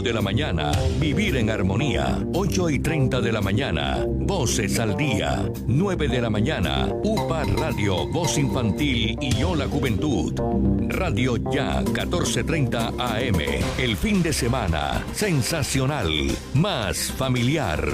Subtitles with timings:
[0.00, 5.48] de la mañana, Vivir en Armonía, 8 y 30 de la mañana, Voces al Día,
[5.66, 10.32] 9 de la mañana, UPA Radio, Voz Infantil y Hola Juventud,
[10.88, 13.40] Radio Ya, 1430 AM,
[13.78, 16.10] el fin de semana, sensacional,
[16.54, 17.84] más familiar.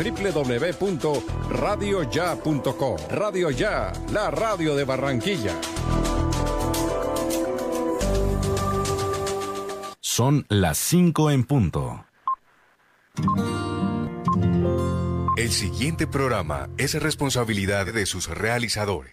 [0.00, 2.96] www.radioya.com.
[3.10, 5.54] Radio Ya, la radio de Barranquilla.
[10.00, 12.06] Son las 5 en punto.
[15.36, 19.12] El siguiente programa es responsabilidad de sus realizadores.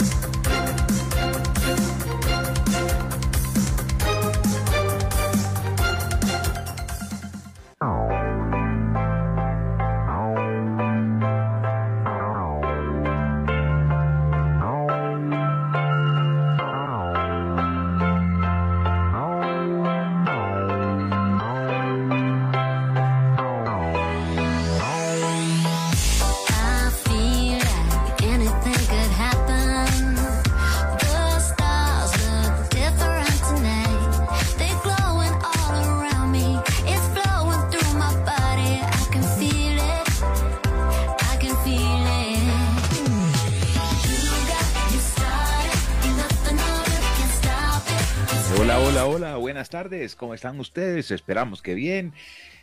[49.81, 51.09] Tardes, ¿cómo están ustedes?
[51.09, 52.13] Esperamos que bien.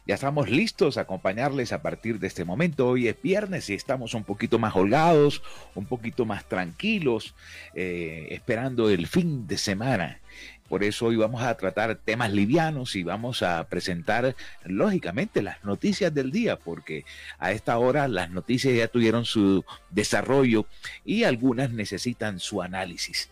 [0.06, 2.87] Ya estamos listos a acompañarles a partir de este momento.
[2.87, 5.43] Hoy es viernes y estamos un poquito más holgados,
[5.75, 7.34] un poquito más tranquilos,
[7.75, 10.21] eh, esperando el fin de semana.
[10.69, 16.15] Por eso hoy vamos a tratar temas livianos y vamos a presentar, lógicamente, las noticias
[16.15, 17.05] del día, porque
[17.41, 20.67] a esta hora las noticias ya tuvieron su desarrollo
[21.05, 23.29] y algunas necesitan su análisis.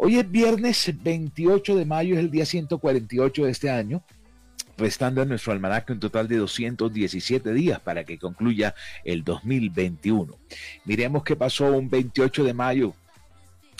[0.00, 4.04] Hoy es viernes 28 de mayo, es el día 148 de este año,
[4.76, 10.38] restando en nuestro almanaque un total de 217 días para que concluya el 2021.
[10.84, 12.94] Miremos qué pasó un 28 de mayo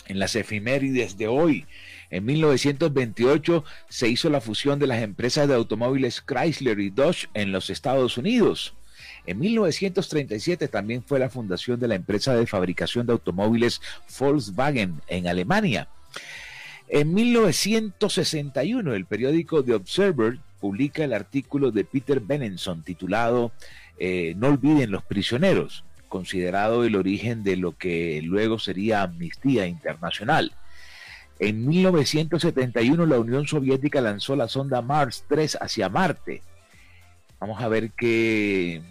[0.07, 1.65] en las efemérides de hoy.
[2.09, 7.53] En 1928 se hizo la fusión de las empresas de automóviles Chrysler y Dodge en
[7.53, 8.73] los Estados Unidos.
[9.25, 13.79] En 1937 también fue la fundación de la empresa de fabricación de automóviles
[14.19, 15.87] Volkswagen en Alemania.
[16.91, 23.51] En 1961, el periódico The Observer publica el artículo de Peter Benenson titulado
[23.99, 30.53] eh, No olviden los prisioneros, considerado el origen de lo que luego sería Amnistía Internacional.
[31.37, 36.41] En 1971 la Unión Soviética lanzó la sonda Mars 3 hacia Marte.
[37.39, 38.81] Vamos a ver qué,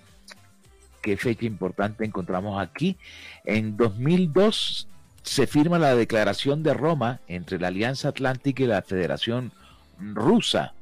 [1.03, 2.97] qué fecha importante encontramos aquí.
[3.45, 4.89] En 2002
[5.23, 9.53] se firma la Declaración de Roma entre la Alianza Atlántica y la Federación
[10.01, 10.73] Rusa.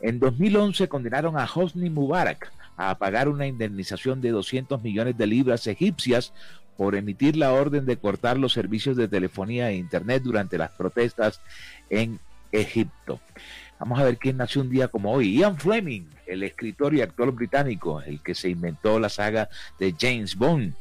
[0.00, 5.66] En 2011 condenaron a Hosni Mubarak a pagar una indemnización de 200 millones de libras
[5.66, 6.32] egipcias
[6.76, 11.40] por emitir la orden de cortar los servicios de telefonía e internet durante las protestas
[11.90, 12.20] en
[12.52, 13.20] Egipto.
[13.80, 15.38] Vamos a ver quién nació un día como hoy.
[15.38, 19.48] Ian Fleming, el escritor y actor británico, el que se inventó la saga
[19.78, 20.74] de James Bond.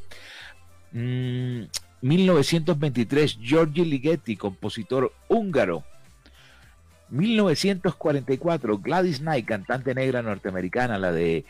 [0.91, 1.63] Mm,
[2.01, 5.83] 1923, Giorgi Ligeti, compositor húngaro.
[7.09, 11.45] 1944, Gladys Knight, cantante negra norteamericana, la de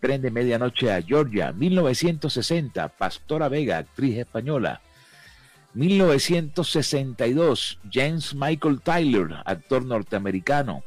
[0.00, 1.52] Tren de Medianoche a Georgia.
[1.52, 4.80] 1960, Pastora Vega, actriz española.
[5.74, 10.84] 1962, James Michael Tyler, actor norteamericano.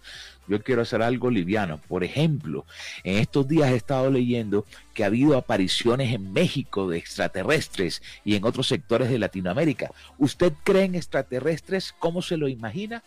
[0.48, 1.80] yo quiero hacer algo liviano.
[1.88, 2.66] Por ejemplo,
[3.04, 4.66] en estos días he estado leyendo
[4.96, 9.92] que ha habido apariciones en México de extraterrestres y en otros sectores de Latinoamérica.
[10.18, 11.94] ¿Usted cree en extraterrestres?
[12.00, 13.04] ¿Cómo se lo imagina?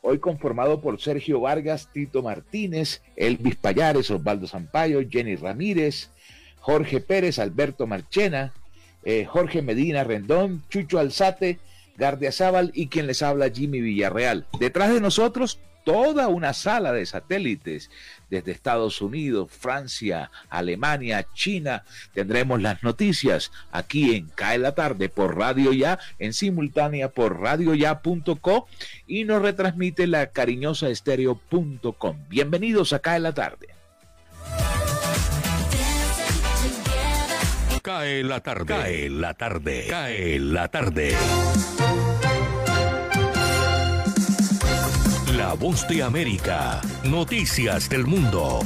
[0.00, 6.12] Hoy conformado por Sergio Vargas, Tito Martínez, Elvis Payares, Osvaldo Zampayo, Jenny Ramírez,
[6.60, 8.54] Jorge Pérez, Alberto Marchena,
[9.02, 11.58] eh, Jorge Medina Rendón, Chucho Alzate,
[11.96, 14.46] Gardia Zaval y quien les habla Jimmy Villarreal.
[14.60, 15.58] Detrás de nosotros,
[15.88, 17.90] toda una sala de satélites
[18.28, 21.82] desde Estados Unidos, Francia, Alemania, China.
[22.12, 28.68] Tendremos las noticias aquí en Cae la Tarde por Radio Ya, en simultánea por radioya.co
[29.06, 32.18] y nos retransmite la cariñosa estéreo.com.
[32.28, 33.68] Bienvenidos a Cae la Tarde.
[37.80, 38.66] Cae la tarde.
[38.66, 39.86] Cae la tarde.
[39.88, 41.12] Cae la tarde.
[41.12, 42.17] La
[45.54, 46.80] voz de América.
[47.04, 48.60] Noticias del mundo.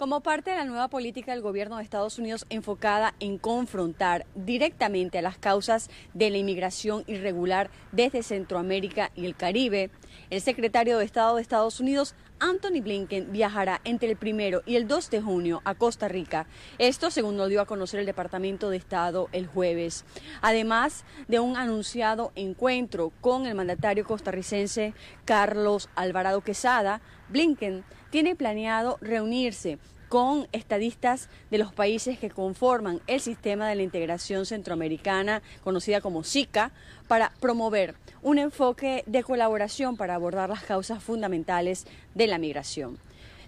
[0.00, 5.18] Como parte de la nueva política del gobierno de Estados Unidos enfocada en confrontar directamente
[5.18, 9.90] a las causas de la inmigración irregular desde Centroamérica y el Caribe,
[10.30, 14.88] el secretario de Estado de Estados Unidos, Anthony Blinken, viajará entre el primero y el
[14.88, 16.46] 2 de junio a Costa Rica.
[16.78, 20.04] Esto según lo dio a conocer el Departamento de Estado el jueves.
[20.40, 24.94] Además de un anunciado encuentro con el mandatario costarricense
[25.26, 29.78] Carlos Alvarado Quesada, Blinken tiene planeado reunirse
[30.10, 36.24] con estadistas de los países que conforman el sistema de la integración centroamericana, conocida como
[36.24, 36.72] SICA,
[37.06, 41.86] para promover un enfoque de colaboración para abordar las causas fundamentales
[42.16, 42.98] de la migración.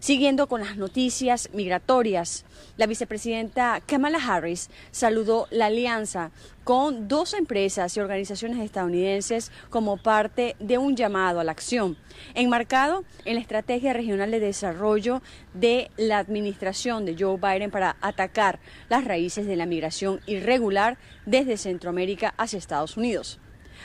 [0.02, 2.44] Siguiendo con las noticias migratorias,
[2.76, 6.32] la vicepresidenta Kamala Harris saludó la alianza
[6.64, 11.96] con dos empresas y organizaciones estadounidenses como parte de un llamado a la acción,
[12.34, 15.22] enmarcado en la Estrategia Regional de Desarrollo
[15.54, 18.58] de la Administración de Joe Biden para atacar
[18.88, 23.38] las raíces de la migración irregular desde Centroamérica hacia Estados Unidos.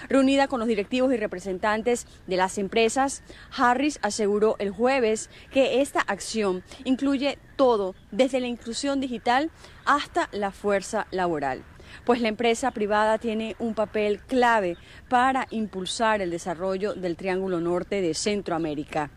[0.09, 3.23] Reunida con los directivos y representantes de las empresas,
[3.55, 9.51] Harris aseguró el jueves que esta acción incluye todo, desde la inclusión digital
[9.85, 11.63] hasta la fuerza laboral
[12.05, 14.77] pues la empresa privada tiene un papel clave
[15.09, 19.09] para impulsar el desarrollo del Triángulo Norte de Centroamérica.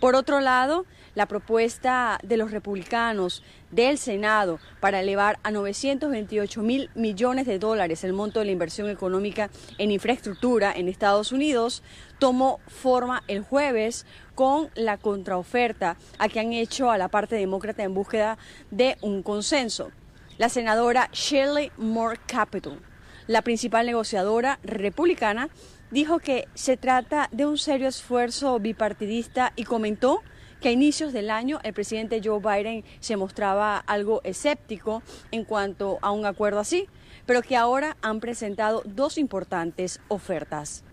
[0.00, 6.90] Por otro lado, la propuesta de los republicanos del Senado para elevar a 928 mil
[6.94, 11.82] millones de dólares el monto de la inversión económica en infraestructura en Estados Unidos
[12.18, 17.82] tomó forma el jueves con la contraoferta a que han hecho a la parte demócrata
[17.82, 18.38] en búsqueda
[18.70, 19.90] de un consenso.
[20.38, 22.80] La senadora Shirley Moore Capital,
[23.26, 25.50] la principal negociadora republicana,
[25.90, 30.22] dijo que se trata de un serio esfuerzo bipartidista y comentó
[30.62, 35.02] que a inicios del año el presidente Joe Biden se mostraba algo escéptico
[35.32, 36.86] en cuanto a un acuerdo así,
[37.26, 40.84] pero que ahora han presentado dos importantes ofertas.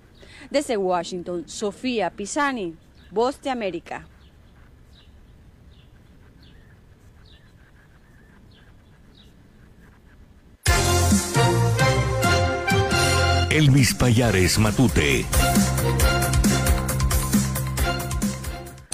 [0.49, 2.75] Desde Washington, Sofía Pisani,
[3.11, 4.07] Voz de América.
[13.51, 15.25] Elvis Payares Matute.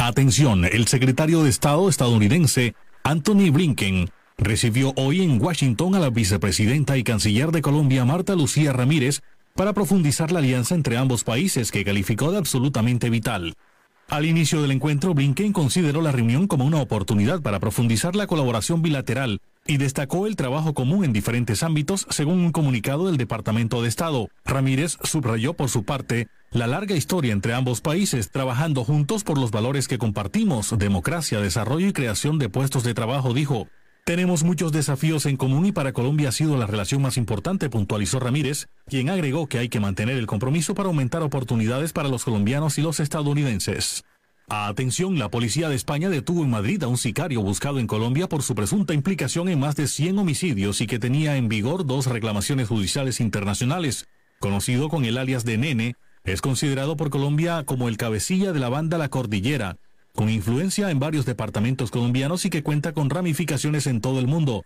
[0.07, 6.95] Atención, el secretario de Estado estadounidense Anthony Blinken recibió hoy en Washington a la vicepresidenta
[6.95, 9.21] y canciller de Colombia Marta Lucía Ramírez
[9.55, 13.55] para profundizar la alianza entre ambos países que calificó de absolutamente vital.
[14.07, 18.81] Al inicio del encuentro, Blinken consideró la reunión como una oportunidad para profundizar la colaboración
[18.81, 23.89] bilateral y destacó el trabajo común en diferentes ámbitos, según un comunicado del Departamento de
[23.89, 24.29] Estado.
[24.45, 29.49] Ramírez subrayó por su parte la larga historia entre ambos países, trabajando juntos por los
[29.49, 33.67] valores que compartimos, democracia, desarrollo y creación de puestos de trabajo, dijo.
[34.05, 38.19] Tenemos muchos desafíos en común y para Colombia ha sido la relación más importante, puntualizó
[38.19, 42.77] Ramírez, quien agregó que hay que mantener el compromiso para aumentar oportunidades para los colombianos
[42.77, 44.03] y los estadounidenses.
[44.47, 48.43] Atención, la policía de España detuvo en Madrid a un sicario buscado en Colombia por
[48.43, 52.67] su presunta implicación en más de 100 homicidios y que tenía en vigor dos reclamaciones
[52.67, 54.05] judiciales internacionales.
[54.39, 55.95] Conocido con el alias de Nene,
[56.25, 59.77] es considerado por Colombia como el cabecilla de la banda La Cordillera,
[60.15, 64.63] con influencia en varios departamentos colombianos y que cuenta con ramificaciones en todo el mundo.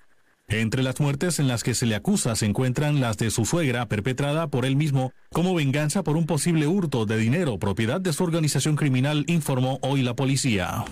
[0.47, 3.87] Entre las muertes en las que se le acusa se encuentran las de su suegra,
[3.87, 8.23] perpetrada por él mismo como venganza por un posible hurto de dinero propiedad de su
[8.23, 10.85] organización criminal, informó hoy la policía.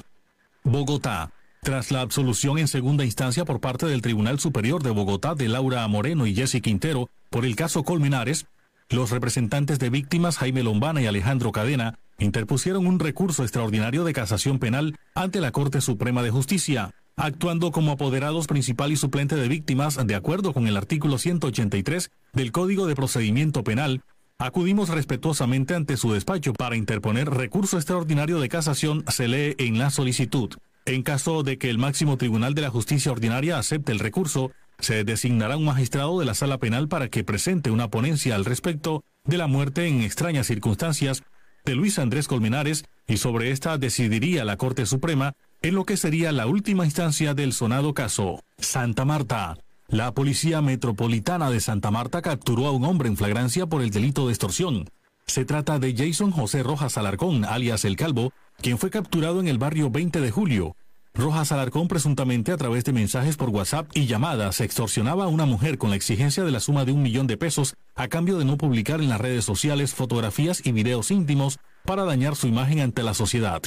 [0.64, 1.32] Bogotá.
[1.64, 5.88] Tras la absolución en segunda instancia por parte del Tribunal Superior de Bogotá de Laura
[5.88, 8.46] Moreno y Jesse Quintero por el caso Colmenares,
[8.90, 14.60] los representantes de víctimas Jaime Lombana y Alejandro Cadena interpusieron un recurso extraordinario de casación
[14.60, 19.98] penal ante la Corte Suprema de Justicia actuando como apoderados principal y suplente de víctimas
[20.06, 24.04] de acuerdo con el artículo 183 del Código de Procedimiento Penal,
[24.38, 29.90] acudimos respetuosamente ante su despacho para interponer recurso extraordinario de casación, se lee en la
[29.90, 30.52] solicitud.
[30.86, 35.04] En caso de que el máximo tribunal de la justicia ordinaria acepte el recurso, se
[35.04, 39.40] designará un magistrado de la sala penal para que presente una ponencia al respecto de
[39.40, 41.24] la muerte en extrañas circunstancias
[41.68, 46.32] de Luis Andrés Colmenares y sobre esta decidiría la Corte Suprema en lo que sería
[46.32, 48.42] la última instancia del sonado caso.
[48.58, 49.58] Santa Marta.
[49.90, 54.26] La Policía Metropolitana de Santa Marta capturó a un hombre en flagrancia por el delito
[54.28, 54.90] de extorsión.
[55.26, 58.32] Se trata de Jason José Rojas Alarcón, alias El Calvo,
[58.62, 60.76] quien fue capturado en el barrio 20 de julio.
[61.18, 65.80] Rojas Alarcón presuntamente a través de mensajes por WhatsApp y llamadas extorsionaba a una mujer
[65.80, 68.56] con la exigencia de la suma de un millón de pesos a cambio de no
[68.56, 73.16] publicar en las redes sociales fotografías y videos íntimos para dañar su imagen ante la
[73.16, 73.64] sociedad.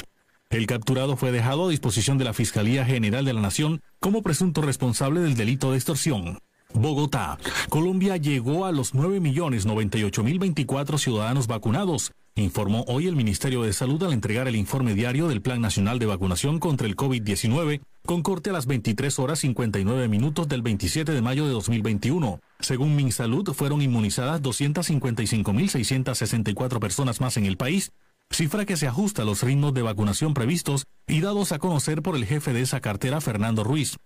[0.49, 4.61] El capturado fue dejado a disposición de la Fiscalía General de la Nación como presunto
[4.61, 6.39] responsable del delito de extorsión.
[6.73, 7.37] Bogotá.
[7.69, 14.47] Colombia llegó a los 9.098.024 ciudadanos vacunados, informó hoy el Ministerio de Salud al entregar
[14.47, 18.65] el informe diario del Plan Nacional de Vacunación contra el COVID-19, con corte a las
[18.65, 22.39] 23 horas 59 minutos del 27 de mayo de 2021.
[22.59, 27.91] Según MinSalud, fueron inmunizadas 255.664 personas más en el país,
[28.29, 32.15] cifra que se ajusta a los ritmos de vacunación previstos y dados a conocer por
[32.15, 33.97] el jefe de esa cartera, Fernando Ruiz.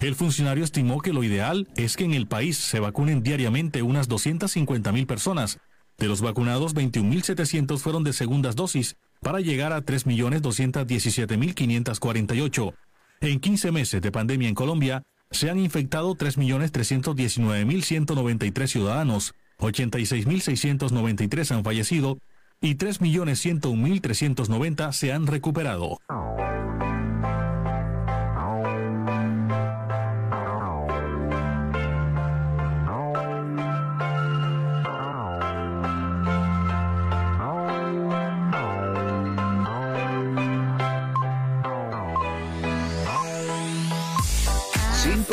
[0.00, 4.08] El funcionario estimó que lo ideal es que en el país se vacunen diariamente unas
[4.08, 5.58] 250.000 personas.
[6.00, 12.72] De los vacunados, 21.700 fueron de segundas dosis, para llegar a 3.217.548.
[13.20, 22.16] En 15 meses de pandemia en Colombia, se han infectado 3.319.193 ciudadanos, 86.693 han fallecido
[22.62, 25.98] y 3.101.390 se han recuperado.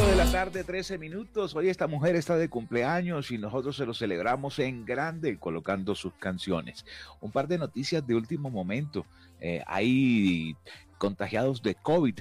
[0.06, 1.56] De la tarde, 13 minutos.
[1.56, 6.13] Hoy esta mujer está de cumpleaños y nosotros se lo celebramos en grande colocando sus
[6.13, 6.86] canciones.
[7.20, 9.08] Un par de noticias de último momento.
[9.42, 10.56] Eh, hay
[11.00, 12.20] contagiados de COVID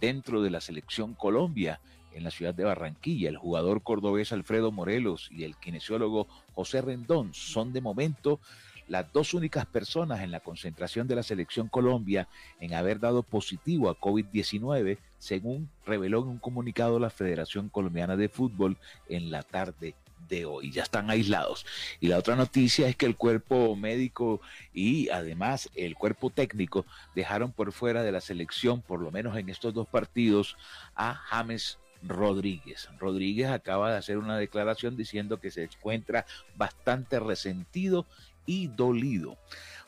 [0.00, 1.80] dentro de la selección Colombia
[2.12, 3.28] en la ciudad de Barranquilla.
[3.28, 8.40] El jugador cordobés Alfredo Morelos y el kinesiólogo José Rendón son de momento
[8.88, 12.28] las dos únicas personas en la concentración de la selección Colombia
[12.60, 18.28] en haber dado positivo a COVID-19, según reveló en un comunicado la Federación Colombiana de
[18.28, 18.76] Fútbol
[19.08, 19.94] en la tarde
[20.28, 20.70] de hoy.
[20.70, 21.66] Ya están aislados.
[22.00, 24.40] Y la otra noticia es que el cuerpo médico
[24.72, 29.48] y además el cuerpo técnico dejaron por fuera de la selección, por lo menos en
[29.48, 30.56] estos dos partidos,
[30.94, 32.88] a James Rodríguez.
[32.98, 38.06] Rodríguez acaba de hacer una declaración diciendo que se encuentra bastante resentido
[38.46, 39.36] y dolido.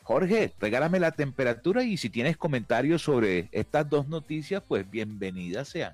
[0.03, 5.93] Jorge, regálame la temperatura y si tienes comentarios sobre estas dos noticias, pues bienvenidas sean.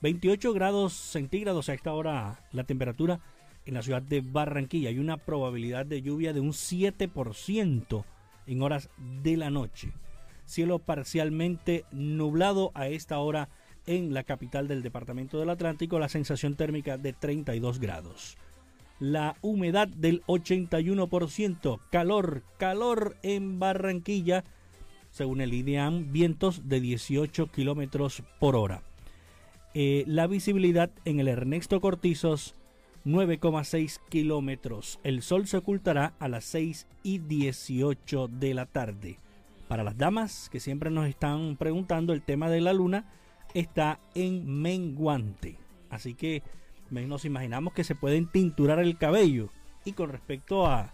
[0.00, 3.20] 28 grados centígrados a esta hora la temperatura
[3.68, 4.88] en la ciudad de Barranquilla.
[4.88, 8.04] Hay una probabilidad de lluvia de un 7%
[8.46, 8.88] en horas
[9.22, 9.92] de la noche.
[10.46, 13.50] Cielo parcialmente nublado a esta hora
[13.86, 18.38] en la capital del departamento del Atlántico, la sensación térmica de 32 grados.
[19.00, 24.44] La humedad del 81%, calor, calor en Barranquilla,
[25.10, 28.82] según el IDEAM, vientos de 18 kilómetros por hora.
[29.74, 32.54] Eh, la visibilidad en el Ernesto Cortizos
[33.04, 35.00] 9,6 kilómetros.
[35.04, 39.18] El sol se ocultará a las 6 y 18 de la tarde.
[39.68, 43.04] Para las damas que siempre nos están preguntando, el tema de la luna
[43.54, 45.56] está en menguante.
[45.90, 46.42] Así que
[46.90, 49.50] nos imaginamos que se pueden tinturar el cabello.
[49.84, 50.92] Y con respecto a,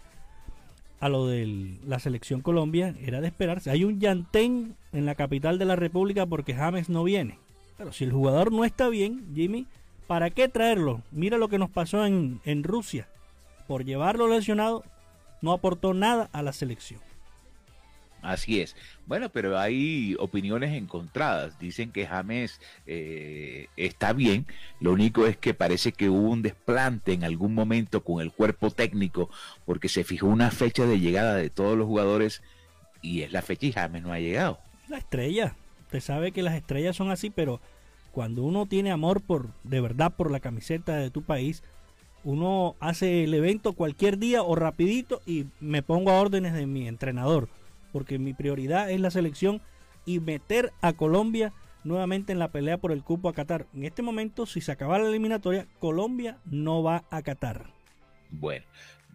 [0.99, 3.71] a lo de la selección Colombia, era de esperarse.
[3.71, 7.39] Hay un llantén en la capital de la República porque James no viene.
[7.77, 9.67] Pero si el jugador no está bien, Jimmy,
[10.07, 11.01] ¿para qué traerlo?
[11.11, 13.07] Mira lo que nos pasó en, en Rusia.
[13.67, 14.83] Por llevarlo lesionado,
[15.41, 17.01] no aportó nada a la selección.
[18.25, 18.75] Así es.
[19.05, 21.59] Bueno, pero hay opiniones encontradas.
[21.59, 24.47] Dicen que James eh, está bien.
[24.79, 28.71] Lo único es que parece que hubo un desplante en algún momento con el cuerpo
[28.71, 29.29] técnico
[29.65, 32.41] porque se fijó una fecha de llegada de todos los jugadores
[33.03, 34.59] y es la fecha y James no ha llegado.
[34.89, 35.55] La estrella.
[35.83, 37.61] Usted sabe que las estrellas son así, pero
[38.15, 41.63] cuando uno tiene amor por de verdad por la camiseta de tu país,
[42.23, 46.87] uno hace el evento cualquier día o rapidito y me pongo a órdenes de mi
[46.87, 47.49] entrenador
[47.91, 49.61] porque mi prioridad es la selección
[50.05, 51.51] y meter a Colombia
[51.83, 53.67] nuevamente en la pelea por el cupo a Qatar.
[53.75, 57.65] En este momento, si se acaba la eliminatoria, Colombia no va a Qatar.
[58.31, 58.65] Bueno,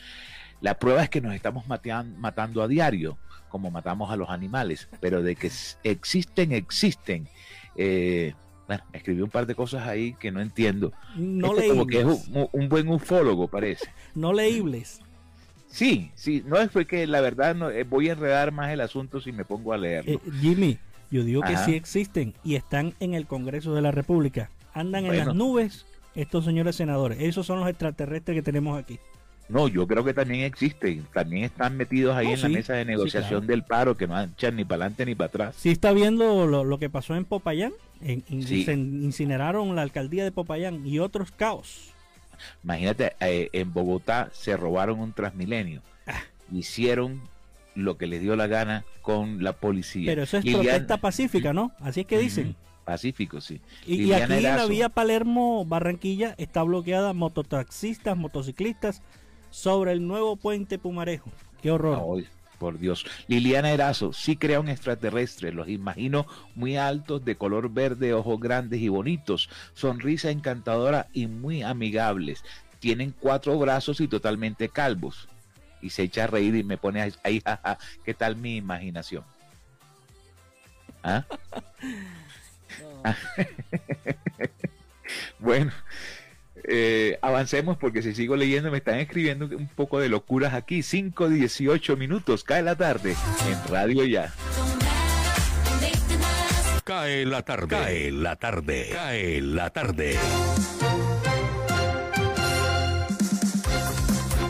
[0.61, 3.19] La prueba es que nos estamos matando a diario,
[3.49, 5.51] como matamos a los animales, pero de que
[5.83, 7.29] existen, existen.
[7.77, 8.35] Eh,
[8.67, 10.93] bueno, escribió un par de cosas ahí que no entiendo.
[11.17, 11.71] No leíbles.
[11.71, 13.87] Como que es un, buen ufólogo, parece.
[14.15, 15.01] no leíbles.
[15.71, 19.21] Sí, sí, no es porque la verdad no, eh, voy a enredar más el asunto
[19.21, 20.13] si me pongo a leerlo.
[20.13, 20.79] Eh, Jimmy,
[21.11, 24.51] yo digo que sí existen y están en el Congreso de la República.
[24.75, 27.19] Andan en las nubes estos señores senadores.
[27.21, 28.99] Esos son los extraterrestres que tenemos aquí.
[29.49, 31.05] No, yo creo que también existen.
[31.13, 34.65] También están metidos ahí en la mesa de negociación del paro que no echan ni
[34.65, 35.57] para adelante ni para atrás.
[35.59, 37.73] Sí, está viendo lo, que pasó en Popayán.
[38.01, 41.90] En, incineraron la alcaldía de Popayán y otros caos.
[42.65, 45.83] Imagínate, eh, en Bogotá se robaron un Transmilenio.
[46.07, 46.21] Ah.
[46.53, 47.23] Hicieron
[47.75, 50.11] lo que les dio la gana con la policía.
[50.11, 51.73] Pero eso es protesta pacífica, ¿no?
[51.81, 52.57] Así es que dicen.
[52.85, 53.61] Pacífico, sí.
[53.87, 59.03] Y, aquí en la vía Palermo-Barranquilla está bloqueada mototaxistas, motociclistas
[59.51, 61.31] sobre el nuevo puente Pumarejo.
[61.63, 62.25] Qué horror.
[62.61, 63.07] Por Dios.
[63.27, 68.81] Liliana Erazo, sí crea un extraterrestre, los imagino muy altos, de color verde, ojos grandes
[68.81, 72.45] y bonitos, sonrisa encantadora y muy amigables.
[72.79, 75.29] Tienen cuatro brazos y totalmente calvos.
[75.83, 79.25] Y se echa a reír y me pone ahí, jaja, ¿qué tal mi imaginación?
[81.03, 81.25] ¿Ah?
[85.39, 85.73] bueno,
[86.65, 90.83] eh, avancemos porque si sigo leyendo me están escribiendo un poco de locuras aquí.
[90.83, 93.17] 5, 18 minutos, cae la tarde
[93.49, 94.33] en Radio Ya.
[96.85, 100.17] Cae la tarde, cae la tarde, cae la tarde.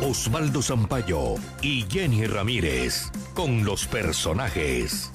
[0.01, 5.13] Osvaldo Zampayo y Jenny Ramírez con los personajes.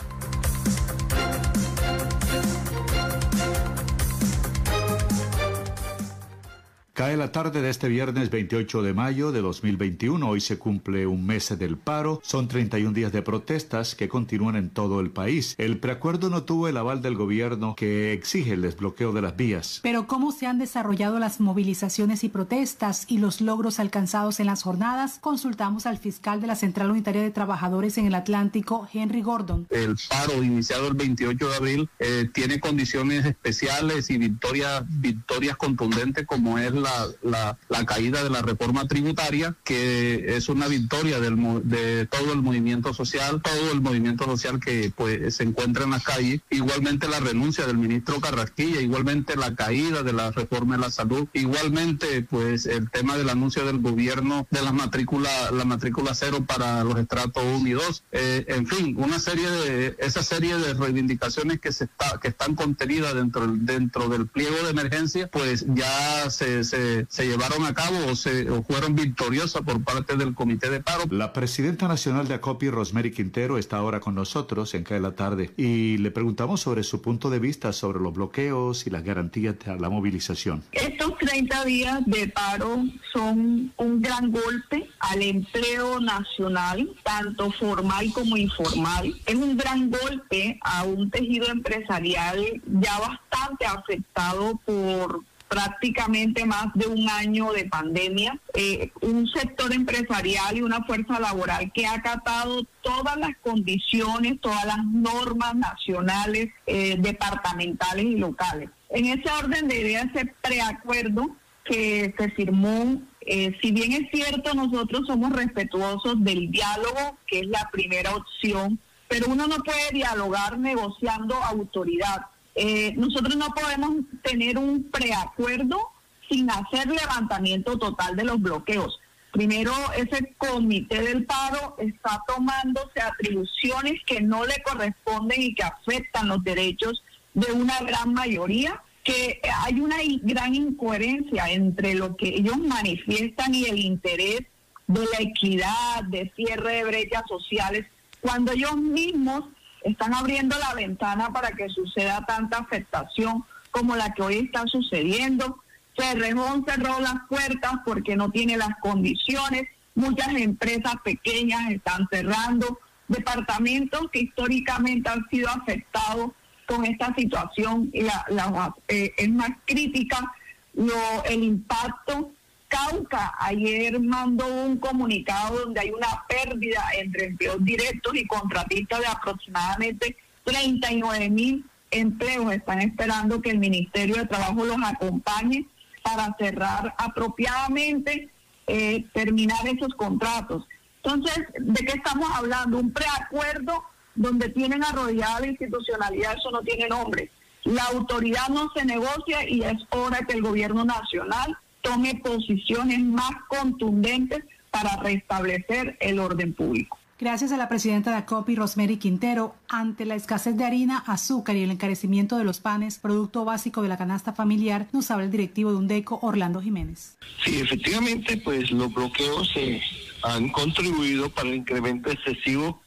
[6.95, 10.29] Cae la tarde de este viernes 28 de mayo de 2021.
[10.29, 12.21] Hoy se cumple un mes del paro.
[12.23, 15.55] Son 31 días de protestas que continúan en todo el país.
[15.58, 19.81] El preacuerdo no tuvo el aval del gobierno que exige el desbloqueo de las vías.
[19.84, 24.63] Pero ¿cómo se han desarrollado las movilizaciones y protestas y los logros alcanzados en las
[24.63, 25.17] jornadas?
[25.19, 29.67] Consultamos al fiscal de la Central Unitaria de Trabajadores en el Atlántico, Henry Gordon.
[29.69, 36.25] El paro iniciado el 28 de abril eh, tiene condiciones especiales y victorias, victorias contundentes
[36.25, 41.19] como es la la, la, la, caída de la reforma tributaria, que es una victoria
[41.19, 45.91] del, de todo el movimiento social, todo el movimiento social que pues se encuentra en
[45.91, 46.41] la calle.
[46.49, 51.27] Igualmente la renuncia del ministro Carrasquilla, igualmente la caída de la reforma de la salud,
[51.33, 56.83] igualmente pues el tema del anuncio del gobierno de las matrículas, la matrícula cero para
[56.83, 58.03] los estratos 1 y 2.
[58.11, 62.55] Eh, en fin, una serie de, esa serie de reivindicaciones que se está, que están
[62.55, 66.74] contenidas dentro, dentro del pliego de emergencia, pues ya se, se,
[67.17, 71.03] llevaron a cabo o, se, fueron victoriosas por parte del comité de paro.
[71.09, 75.51] La presidenta nacional de ACOPI, Rosemary Quintero, está ahora con nosotros en CAE la tarde
[75.57, 79.79] y le preguntamos sobre su punto de vista sobre los bloqueos y las garantías de
[79.79, 80.63] la movilización.
[80.71, 82.83] Estos 30 días de paro
[83.13, 89.15] son un gran golpe al empleo nacional, tanto formal como informal.
[89.25, 96.88] Es un gran golpe a un tejido empresarial ya bastante afectado por prácticamente más de
[96.88, 102.65] un año de pandemia, eh, un sector empresarial y una fuerza laboral que ha acatado
[102.81, 108.69] todas las condiciones, todas las normas nacionales, eh, departamentales y locales.
[108.89, 114.53] En ese orden de ideas, ese preacuerdo que se firmó, eh, si bien es cierto,
[114.53, 120.58] nosotros somos respetuosos del diálogo, que es la primera opción, pero uno no puede dialogar
[120.60, 122.27] negociando autoridad.
[122.55, 125.91] Eh, nosotros no podemos tener un preacuerdo
[126.29, 128.99] sin hacer levantamiento total de los bloqueos.
[129.31, 136.29] Primero, ese comité del paro está tomándose atribuciones que no le corresponden y que afectan
[136.29, 142.57] los derechos de una gran mayoría, que hay una gran incoherencia entre lo que ellos
[142.57, 144.43] manifiestan y el interés
[144.87, 147.85] de la equidad, de cierre de brechas sociales,
[148.21, 149.43] cuando ellos mismos
[149.85, 155.59] están abriendo la ventana para que suceda tanta afectación como la que hoy está sucediendo.
[155.97, 159.69] Cerrejón cerró las puertas porque no tiene las condiciones.
[159.93, 162.79] Muchas empresas pequeñas están cerrando.
[163.07, 166.31] Departamentos que históricamente han sido afectados
[166.65, 170.33] con esta situación y la, eh, es más crítica
[170.73, 172.31] lo, el impacto
[172.75, 179.07] Cauca ayer mandó un comunicado donde hay una pérdida entre empleos directos y contratistas de
[179.07, 182.51] aproximadamente 39 mil empleos.
[182.51, 185.65] Están esperando que el Ministerio de Trabajo los acompañe
[186.03, 188.29] para cerrar apropiadamente,
[188.67, 190.67] eh, terminar esos contratos.
[191.01, 192.79] Entonces, ¿de qué estamos hablando?
[192.79, 193.83] Un preacuerdo
[194.15, 197.31] donde tienen arrodillada la institucionalidad, eso no tiene nombre.
[197.63, 203.31] La autoridad no se negocia y es hora que el gobierno nacional tome posiciones más
[203.47, 206.97] contundentes para restablecer el orden público.
[207.17, 211.63] Gracias a la presidenta de ACOPI, Rosemary Quintero, ante la escasez de harina, azúcar y
[211.63, 215.71] el encarecimiento de los panes, producto básico de la canasta familiar, nos habla el directivo
[215.71, 217.17] de UNDECO, Orlando Jiménez.
[217.45, 219.81] Sí, efectivamente, pues los bloqueos se
[220.23, 222.81] han contribuido para el incremento excesivo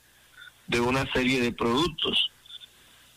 [0.66, 2.30] de una serie de productos.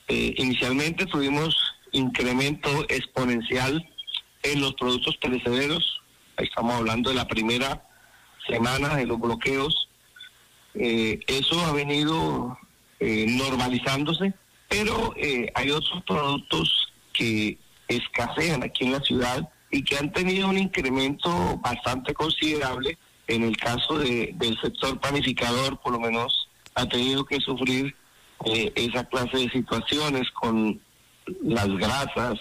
[0.08, 1.58] Eh, inicialmente tuvimos
[1.92, 3.86] incremento exponencial
[4.44, 6.02] en los productos perecederos.
[6.38, 7.86] Estamos hablando de la primera
[8.48, 9.90] semana de los bloqueos.
[10.74, 12.58] Eh, eso ha venido
[13.00, 14.34] eh, normalizándose,
[14.70, 20.48] pero eh, hay otros productos que escasean aquí en la ciudad y que han tenido
[20.48, 22.98] un incremento bastante considerable.
[23.28, 27.96] En el caso de, del sector panificador, por lo menos, ha tenido que sufrir
[28.44, 30.82] esa clase de situaciones con
[31.44, 32.40] las grasas,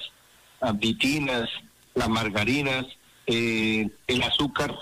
[0.61, 1.49] las vitinas,
[1.95, 2.87] las margarinas,
[3.27, 4.75] eh, el azúcar,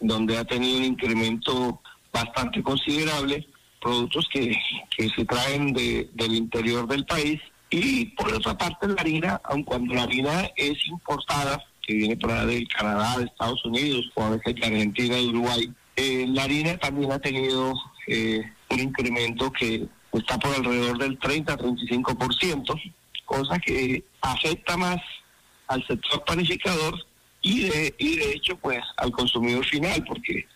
[0.00, 1.80] donde ha tenido un incremento
[2.12, 3.46] bastante considerable,
[3.80, 4.56] productos que,
[4.96, 7.40] que se traen de, del interior del país.
[7.70, 12.46] Y por otra parte la harina, aun cuando la harina es importada, que viene allá
[12.46, 16.76] del Canadá, de Estados Unidos, o a veces de Argentina y Uruguay, eh, la harina
[16.78, 17.74] también ha tenido
[18.06, 22.92] eh, un incremento que está por alrededor del 30-35%,
[23.24, 24.98] cosa que afecta más
[25.68, 27.06] al sector panificador
[27.40, 30.46] y de, y de hecho pues al consumidor final, porque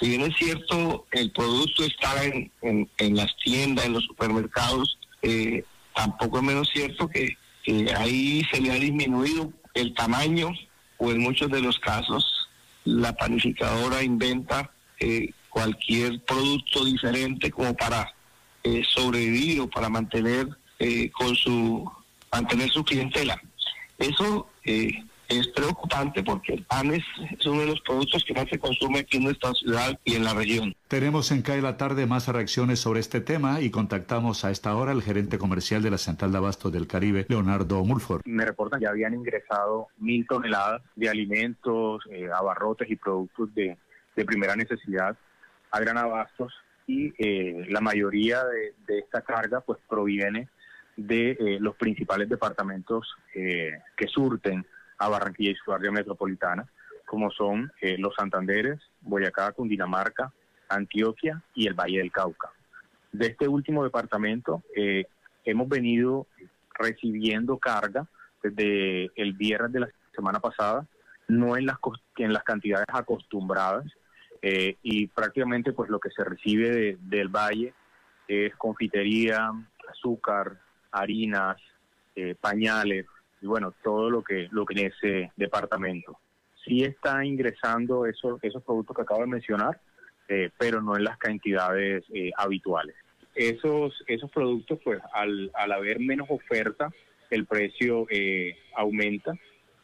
[0.00, 5.64] si bien es cierto el producto está en, en, las tiendas, en los supermercados, eh,
[5.94, 7.36] tampoco es menos cierto que,
[7.96, 10.50] ahí se le ha disminuido el tamaño
[10.98, 12.26] o en muchos de los casos
[12.84, 18.12] la panificadora inventa eh, cualquier producto diferente como para
[18.64, 20.48] eh, sobrevivir o para mantener
[21.12, 21.88] con su
[22.32, 23.40] mantener su clientela.
[23.98, 25.04] Eso eh,
[25.38, 27.04] es preocupante porque el pan es,
[27.46, 30.34] uno de los productos que más se consume aquí en nuestra ciudad y en la
[30.34, 30.74] región.
[30.88, 34.92] Tenemos en CAE la tarde más reacciones sobre este tema y contactamos a esta hora
[34.92, 38.22] al gerente comercial de la Central de Abasto del Caribe, Leonardo Mulford.
[38.24, 43.76] Me reportan que habían ingresado mil toneladas de alimentos, eh, abarrotes y productos de,
[44.16, 45.16] de, primera necesidad
[45.70, 46.52] a Gran Abastos
[46.86, 50.48] y eh, la mayoría de, de, esta carga pues proviene
[51.06, 54.64] de eh, los principales departamentos eh, que surten
[54.98, 56.66] a Barranquilla y su área metropolitana,
[57.06, 60.32] como son eh, los Santanderes, Boyacá, Cundinamarca,
[60.68, 62.50] Antioquia y el Valle del Cauca.
[63.10, 65.04] De este último departamento eh,
[65.44, 66.26] hemos venido
[66.74, 68.06] recibiendo carga
[68.42, 70.86] desde el viernes de la semana pasada,
[71.28, 71.76] no en las,
[72.16, 73.86] en las cantidades acostumbradas,
[74.82, 77.72] y prácticamente pues lo que se recibe de, del valle
[78.26, 79.52] es confitería,
[79.88, 80.58] azúcar,
[80.92, 81.56] harinas,
[82.14, 83.06] eh, pañales,
[83.40, 86.18] y bueno, todo lo que, lo que en ese departamento.
[86.64, 89.80] Sí está ingresando esos, esos productos que acabo de mencionar,
[90.28, 92.94] eh, pero no en las cantidades eh, habituales.
[93.34, 96.92] Esos, esos productos, pues al, al haber menos oferta,
[97.30, 98.06] el precio
[98.76, 99.32] aumenta.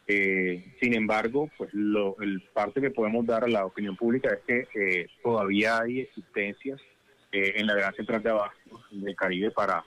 [0.05, 5.07] Sin embargo, pues lo, el parte que podemos dar a la opinión pública es que
[5.23, 6.79] todavía hay existencias
[7.31, 9.83] en la Gran Central de Abasto del Caribe para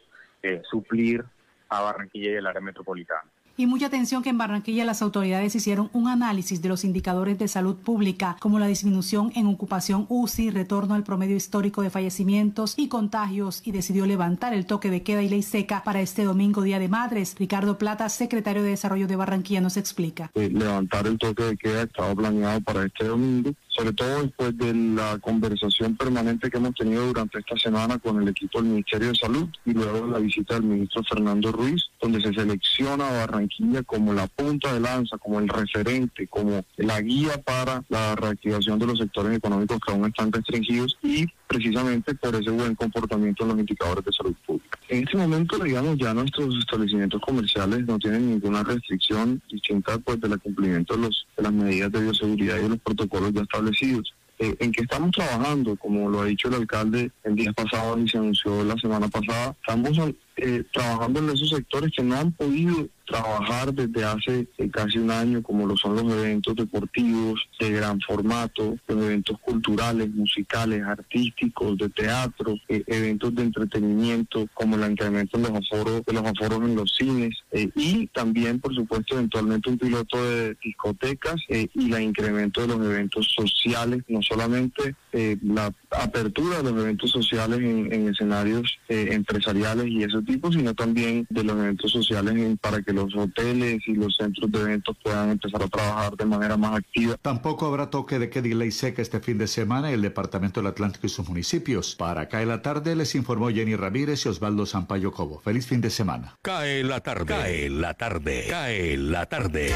[0.70, 1.24] suplir
[1.68, 3.24] a Barranquilla y el área metropolitana.
[3.54, 7.48] Y mucha atención que en Barranquilla las autoridades hicieron un análisis de los indicadores de
[7.48, 12.88] salud pública, como la disminución en ocupación UCI, retorno al promedio histórico de fallecimientos y
[12.88, 16.78] contagios, y decidió levantar el toque de queda y ley seca para este domingo, Día
[16.78, 17.36] de Madres.
[17.38, 20.30] Ricardo Plata, secretario de Desarrollo de Barranquilla, nos explica.
[20.34, 24.74] Eh, levantar el toque de queda estaba planeado para este domingo, sobre todo después de
[24.74, 29.14] la conversación permanente que hemos tenido durante esta semana con el equipo del Ministerio de
[29.14, 34.12] Salud y luego la visita del ministro Fernando Ruiz, donde se selecciona a Barranquilla como
[34.12, 38.98] la punta de lanza, como el referente, como la guía para la reactivación de los
[38.98, 44.04] sectores económicos que aún están restringidos y precisamente por ese buen comportamiento en los indicadores
[44.04, 44.78] de salud pública.
[44.88, 50.38] En este momento, digamos, ya nuestros establecimientos comerciales no tienen ninguna restricción distinta pues del
[50.40, 54.14] cumplimiento de, los, de las medidas de bioseguridad y de los protocolos ya establecidos.
[54.38, 58.08] Eh, en que estamos trabajando, como lo ha dicho el alcalde el día pasado y
[58.08, 59.98] se anunció la semana pasada, estamos
[60.36, 65.10] eh, trabajando en esos sectores que no han podido trabajar desde hace eh, casi un
[65.10, 71.76] año, como lo son los eventos deportivos de gran formato, los eventos culturales, musicales, artísticos,
[71.78, 76.74] de teatro, eh, eventos de entretenimiento, como el incremento de los aforos, los aforos en
[76.74, 82.62] los cines, eh, y también, por supuesto, eventualmente un piloto de discotecas y el incremento
[82.62, 84.94] de los eventos sociales, no solamente
[85.42, 91.26] la apertura de los eventos sociales en, en escenarios empresariales y ese tipo, sino también
[91.30, 95.30] de los eventos sociales en, para que los hoteles y los centros de eventos puedan
[95.30, 97.16] empezar a trabajar de manera más activa.
[97.20, 100.60] Tampoco habrá toque de queda y ley seca este fin de semana en el Departamento
[100.60, 101.94] del Atlántico y sus municipios.
[101.96, 105.40] Para Cae la Tarde les informó Jenny Ramírez y Osvaldo Sampaio Cobo.
[105.40, 106.36] Feliz fin de semana.
[106.42, 107.26] Cae la tarde.
[107.26, 108.46] Cae la tarde.
[108.48, 109.72] Cae la tarde.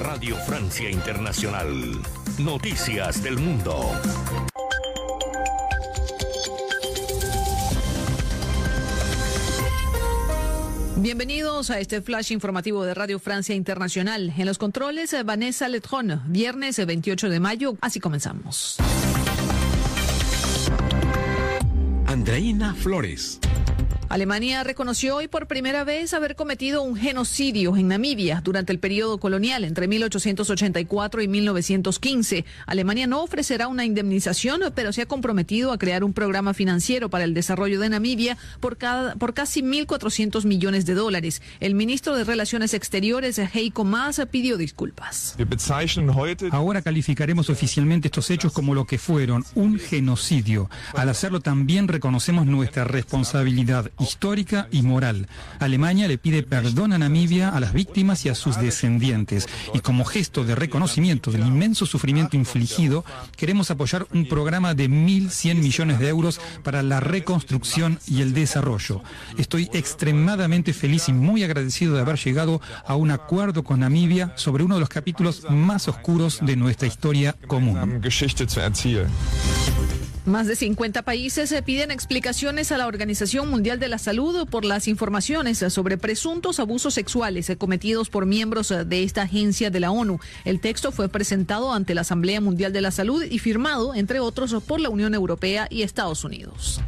[0.00, 2.00] Radio Francia Internacional.
[2.38, 3.92] Noticias del Mundo.
[11.00, 14.34] Bienvenidos a este flash informativo de Radio Francia Internacional.
[14.36, 17.76] En los controles, Vanessa Letron, viernes 28 de mayo.
[17.80, 18.78] Así comenzamos.
[22.06, 23.38] Andreina Flores.
[24.08, 29.18] Alemania reconoció hoy por primera vez haber cometido un genocidio en Namibia durante el periodo
[29.18, 32.46] colonial entre 1884 y 1915.
[32.64, 37.24] Alemania no ofrecerá una indemnización, pero se ha comprometido a crear un programa financiero para
[37.24, 41.42] el desarrollo de Namibia por, cada, por casi 1.400 millones de dólares.
[41.60, 45.36] El ministro de Relaciones Exteriores, Heiko Maas, pidió disculpas.
[46.50, 50.70] Ahora calificaremos oficialmente estos hechos como lo que fueron, un genocidio.
[50.94, 55.28] Al hacerlo también reconocemos nuestra responsabilidad histórica y moral.
[55.58, 59.48] Alemania le pide perdón a Namibia, a las víctimas y a sus descendientes.
[59.74, 63.04] Y como gesto de reconocimiento del inmenso sufrimiento infligido,
[63.36, 69.02] queremos apoyar un programa de 1.100 millones de euros para la reconstrucción y el desarrollo.
[69.36, 74.64] Estoy extremadamente feliz y muy agradecido de haber llegado a un acuerdo con Namibia sobre
[74.64, 78.00] uno de los capítulos más oscuros de nuestra historia común.
[80.28, 84.86] Más de 50 países piden explicaciones a la Organización Mundial de la Salud por las
[84.86, 90.20] informaciones sobre presuntos abusos sexuales cometidos por miembros de esta agencia de la ONU.
[90.44, 94.54] El texto fue presentado ante la Asamblea Mundial de la Salud y firmado, entre otros,
[94.64, 96.78] por la Unión Europea y Estados Unidos.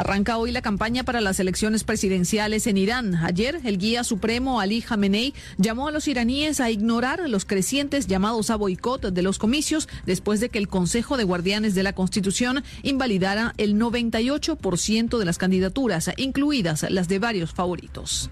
[0.00, 3.16] Arranca hoy la campaña para las elecciones presidenciales en Irán.
[3.16, 8.48] Ayer, el guía supremo Ali Khamenei llamó a los iraníes a ignorar los crecientes llamados
[8.48, 12.64] a boicot de los comicios después de que el Consejo de Guardianes de la Constitución
[12.82, 18.30] invalidara el 98% de las candidaturas, incluidas las de varios favoritos.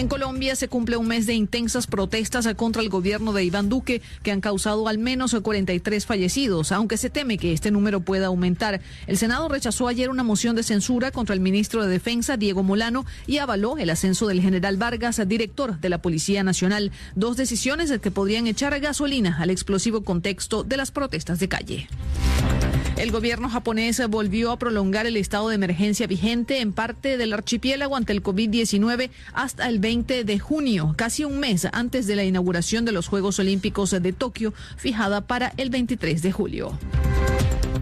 [0.00, 4.00] En Colombia se cumple un mes de intensas protestas contra el gobierno de Iván Duque
[4.22, 8.80] que han causado al menos 43 fallecidos, aunque se teme que este número pueda aumentar.
[9.06, 13.04] El Senado rechazó ayer una moción de censura contra el ministro de Defensa, Diego Molano,
[13.26, 16.92] y avaló el ascenso del general Vargas, director de la Policía Nacional.
[17.14, 21.88] Dos decisiones que podrían echar gasolina al explosivo contexto de las protestas de calle.
[22.96, 27.96] El gobierno japonés volvió a prolongar el estado de emergencia vigente en parte del archipiélago
[27.96, 32.84] ante el COVID-19 hasta el 20 de junio, casi un mes antes de la inauguración
[32.84, 36.78] de los Juegos Olímpicos de Tokio, fijada para el 23 de julio.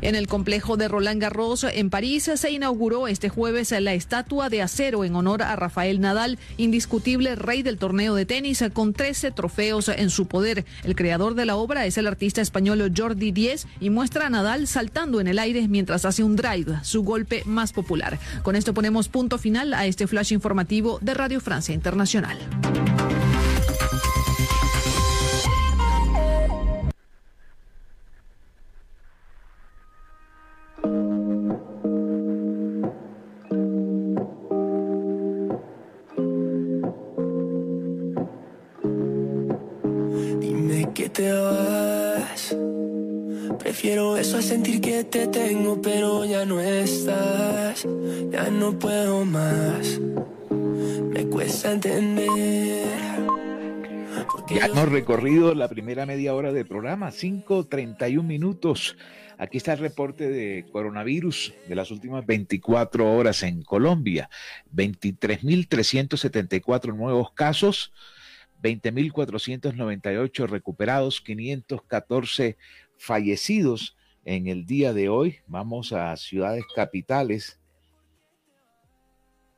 [0.00, 4.62] En el complejo de Roland Garros en París se inauguró este jueves la estatua de
[4.62, 9.88] acero en honor a Rafael Nadal, indiscutible rey del torneo de tenis con 13 trofeos
[9.88, 10.64] en su poder.
[10.84, 14.68] El creador de la obra es el artista español Jordi Díez y muestra a Nadal
[14.68, 18.18] saltando en el aire mientras hace un drive, su golpe más popular.
[18.42, 22.38] Con esto ponemos punto final a este flash informativo de Radio Francia Internacional.
[40.98, 42.54] Que te vas.
[43.60, 47.86] Prefiero eso a sentir que te tengo, pero ya no estás.
[48.32, 50.00] Ya no puedo más.
[50.50, 52.88] Me cuesta entender.
[54.48, 58.96] Ya hemos recorrido la primera media hora del programa, 5.31 minutos.
[59.38, 64.28] Aquí está el reporte de coronavirus de las últimas 24 horas en Colombia.
[64.74, 67.92] 23.374 nuevos casos,
[68.62, 72.56] 20.498 recuperados, 514
[72.96, 75.38] fallecidos en el día de hoy.
[75.46, 77.58] Vamos a ciudades capitales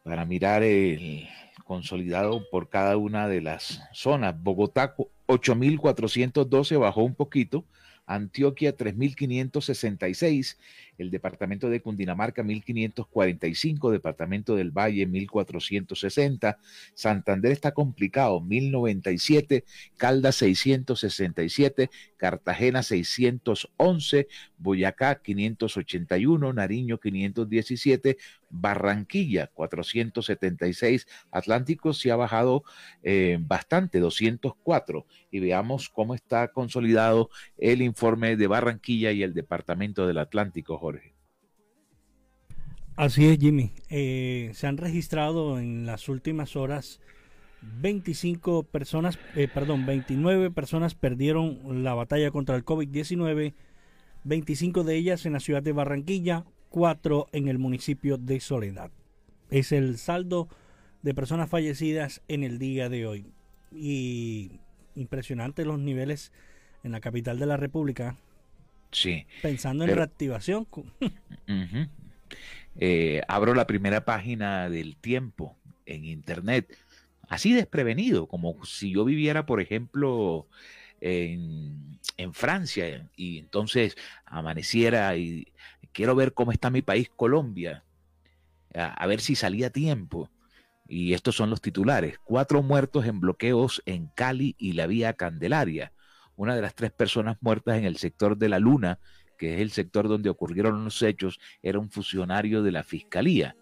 [0.04, 1.28] para mirar el
[1.64, 4.34] consolidado por cada una de las zonas.
[4.42, 4.94] Bogotá
[5.26, 7.64] 8.412 bajó un poquito.
[8.06, 10.58] Antioquia 3.566,
[11.00, 16.58] el departamento de Cundinamarca 1.545, departamento del Valle 1.460,
[16.94, 19.64] Santander está complicado 1.097,
[19.96, 28.18] Caldas 667, Cartagena 611, Boyacá 581, Nariño 517,
[28.50, 32.64] Barranquilla 476, Atlántico se ha bajado
[33.02, 40.06] eh, bastante, 204, y veamos cómo está consolidado el informe de Barranquilla y el departamento
[40.06, 40.89] del Atlántico.
[42.96, 43.72] Así es, Jimmy.
[43.88, 47.00] Eh, se han registrado en las últimas horas
[47.62, 53.54] 25 personas, eh, perdón, 29 personas perdieron la batalla contra el COVID-19,
[54.24, 58.90] 25 de ellas en la ciudad de Barranquilla, 4 en el municipio de Soledad.
[59.50, 60.48] Es el saldo
[61.02, 63.26] de personas fallecidas en el día de hoy.
[63.72, 64.60] Y
[64.94, 66.32] impresionante los niveles
[66.82, 68.16] en la capital de la República.
[68.92, 69.26] Sí.
[69.42, 70.66] Pensando en reactivación.
[70.72, 71.86] uh
[72.76, 76.78] eh, abro la primera página del tiempo en internet,
[77.28, 80.46] así desprevenido, como si yo viviera, por ejemplo,
[81.00, 85.48] en, en, Francia y entonces amaneciera y
[85.92, 87.84] quiero ver cómo está mi país, Colombia,
[88.74, 90.30] a, a ver si salía a tiempo.
[90.86, 92.18] Y estos son los titulares.
[92.24, 95.92] Cuatro muertos en bloqueos en Cali y la vía Candelaria.
[96.40, 98.98] Una de las tres personas muertas en el sector de la Luna
[99.36, 103.56] que es el sector donde ocurrieron los hechos, era un funcionario de la fiscalía.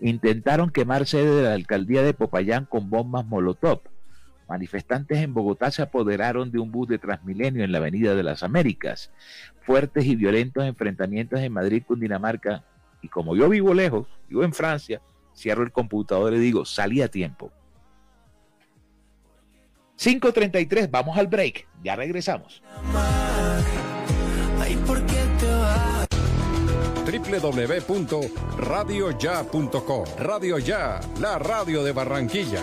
[0.00, 3.80] Intentaron quemar sede de la alcaldía de Popayán con bombas Molotov.
[4.48, 8.42] Manifestantes en Bogotá se apoderaron de un bus de Transmilenio en la Avenida de las
[8.42, 9.10] Américas.
[9.62, 12.64] Fuertes y violentos enfrentamientos en Madrid, Cundinamarca.
[13.00, 15.00] Y como yo vivo lejos, vivo en Francia,
[15.34, 17.50] cierro el computador y digo, salí a tiempo.
[19.98, 22.62] 5.33, vamos al break, ya regresamos.
[27.04, 32.62] www.radioya.com Radio Ya, la radio de Barranquilla.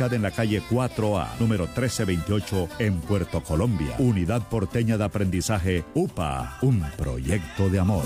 [0.00, 3.96] ubicada en la calle 4A, número 1328, en Puerto Colombia.
[3.98, 8.04] Unidad Porteña de Aprendizaje UPA, un proyecto de amor.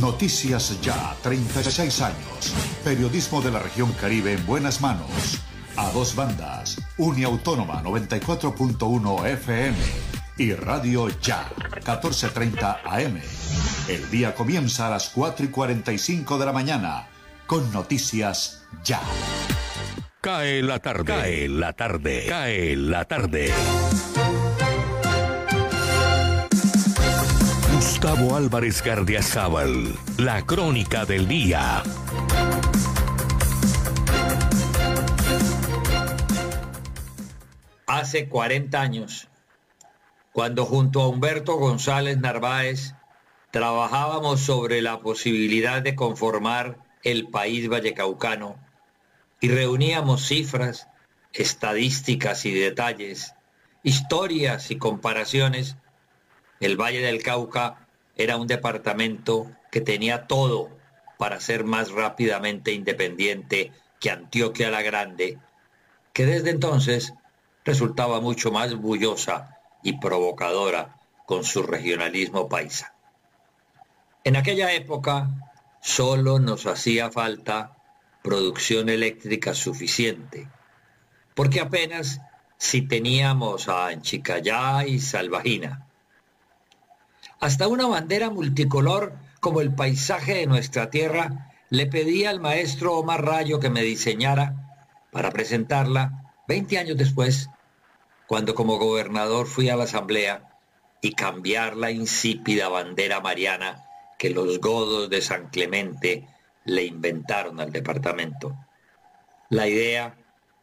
[0.00, 2.52] Noticias Ya, 36 años.
[2.82, 5.40] Periodismo de la región Caribe en buenas manos.
[5.76, 6.80] A dos bandas.
[6.98, 9.76] Uniautónoma 94.1 FM
[10.38, 13.20] y Radio Ya 1430 AM.
[13.88, 17.08] El día comienza a las 4 y 45 de la mañana
[17.46, 19.00] con Noticias Ya.
[20.20, 21.04] Cae la tarde.
[21.04, 22.26] Cae la tarde.
[22.28, 23.52] Cae la tarde.
[27.74, 29.94] Gustavo Álvarez Gardiazabal.
[30.18, 31.82] La crónica del día.
[38.02, 39.28] Hace 40 años,
[40.32, 42.94] cuando junto a Humberto González Narváez
[43.52, 48.56] trabajábamos sobre la posibilidad de conformar el país vallecaucano
[49.40, 50.88] y reuníamos cifras,
[51.32, 53.34] estadísticas y detalles,
[53.84, 55.76] historias y comparaciones,
[56.60, 57.86] el Valle del Cauca
[58.16, 60.70] era un departamento que tenía todo
[61.18, 65.38] para ser más rápidamente independiente que Antioquia la Grande,
[66.12, 67.14] que desde entonces
[67.64, 70.96] resultaba mucho más bullosa y provocadora
[71.26, 72.94] con su regionalismo paisa.
[74.24, 75.28] En aquella época
[75.80, 77.76] solo nos hacía falta
[78.22, 80.48] producción eléctrica suficiente,
[81.34, 82.20] porque apenas
[82.56, 85.88] si teníamos a Anchicayá y Salvajina.
[87.40, 93.24] Hasta una bandera multicolor como el paisaje de nuestra tierra le pedí al maestro Omar
[93.24, 97.48] Rayo que me diseñara para presentarla 20 años después,
[98.32, 100.58] cuando como gobernador fui a la asamblea
[101.02, 103.84] y cambiar la insípida bandera mariana
[104.18, 106.26] que los godos de San Clemente
[106.64, 108.56] le inventaron al departamento.
[109.50, 110.16] La idea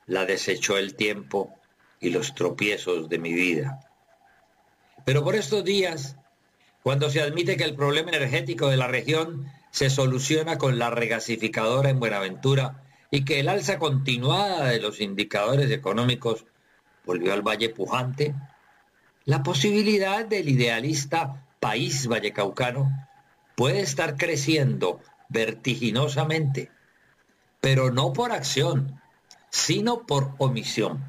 [0.08, 1.54] la desechó el tiempo
[2.00, 3.88] y los tropiezos de mi vida.
[5.06, 6.16] Pero por estos días,
[6.82, 11.92] cuando se admite que el problema energético de la región se soluciona con la regasificadora
[11.92, 16.48] en Buenaventura y que el alza continuada de los indicadores económicos
[17.10, 18.36] volvió al Valle Pujante,
[19.26, 23.08] la posibilidad del idealista país vallecaucano
[23.56, 26.70] puede estar creciendo vertiginosamente,
[27.62, 29.02] pero no por acción,
[29.50, 31.04] sino por omisión.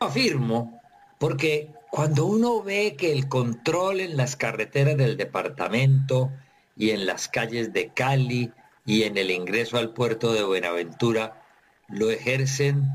[0.00, 0.80] Afirmo
[1.20, 6.32] porque cuando uno ve que el control en las carreteras del departamento
[6.76, 8.52] y en las calles de Cali
[8.84, 11.40] y en el ingreso al puerto de Buenaventura
[11.86, 12.90] lo ejercen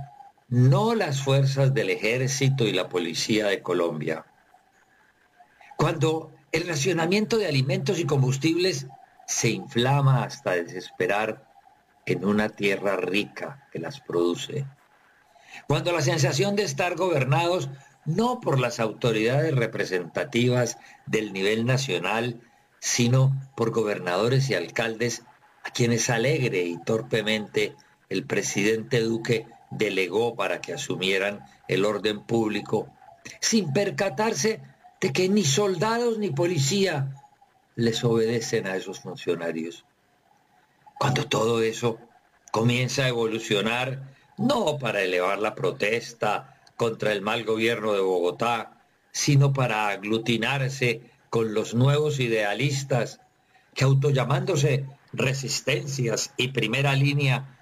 [0.54, 4.28] no las fuerzas del ejército y la policía de Colombia.
[5.78, 8.86] Cuando el racionamiento de alimentos y combustibles
[9.26, 11.50] se inflama hasta desesperar
[12.06, 14.68] en una tierra rica que las produce.
[15.68, 17.72] Cuando la sensación de estar gobernados
[18.06, 20.78] no por las autoridades representativas
[21.08, 22.42] del nivel nacional,
[22.78, 25.24] sino por gobernadores y alcaldes
[25.64, 27.76] a quienes alegre y torpemente
[28.10, 29.48] el presidente Duque
[29.78, 32.88] delegó para que asumieran el orden público,
[33.42, 34.62] sin percatarse
[35.00, 37.16] de que ni soldados ni policía
[37.76, 39.86] les obedecen a esos funcionarios.
[40.98, 42.00] Cuando todo eso
[42.52, 49.54] comienza a evolucionar, no para elevar la protesta contra el mal gobierno de Bogotá, sino
[49.54, 53.20] para aglutinarse con los nuevos idealistas
[53.74, 57.58] que autollamándose resistencias y primera línea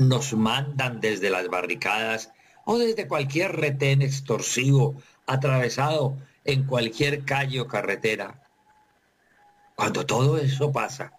[0.00, 2.32] nos mandan desde las barricadas
[2.64, 4.96] o desde cualquier retén extorsivo
[5.26, 8.40] atravesado en cualquier calle o carretera.
[9.76, 11.12] Cuando todo eso pasa,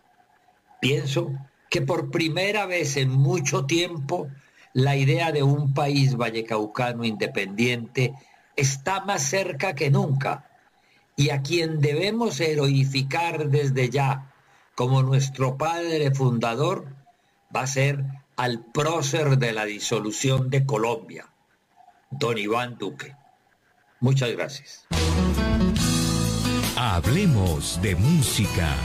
[0.82, 1.32] pienso
[1.70, 4.30] que por primera vez en mucho tiempo
[4.74, 8.16] la idea de un país vallecaucano independiente
[8.56, 10.50] está más cerca que nunca
[11.16, 14.34] y a quien debemos heroificar desde ya
[14.74, 16.88] como nuestro padre fundador
[17.56, 21.28] va a ser al prócer de la disolución de Colombia,
[22.10, 23.16] don Iván Duque.
[24.00, 24.88] Muchas gracias.
[26.76, 28.76] Hablemos de música.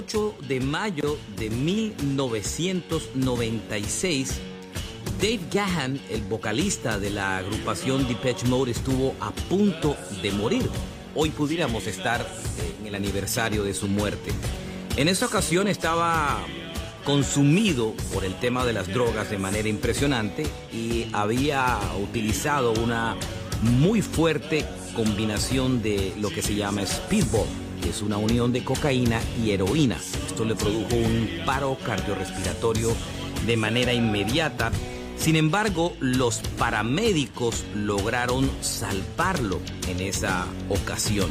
[0.00, 4.40] 28 de mayo de 1996,
[5.20, 10.70] Dave Gahan, el vocalista de la agrupación Depeche Mode, estuvo a punto de morir.
[11.14, 12.26] Hoy pudiéramos estar
[12.80, 14.30] en el aniversario de su muerte.
[14.96, 16.46] En esa ocasión estaba
[17.04, 23.18] consumido por el tema de las drogas de manera impresionante y había utilizado una
[23.62, 27.46] muy fuerte combinación de lo que se llama speedball,
[27.80, 29.96] que es una unión de cocaína y heroína.
[30.26, 32.94] Esto le produjo un paro cardiorrespiratorio
[33.46, 34.70] de manera inmediata
[35.20, 41.28] sin embargo, los paramédicos lograron salvarlo en esa ocasión.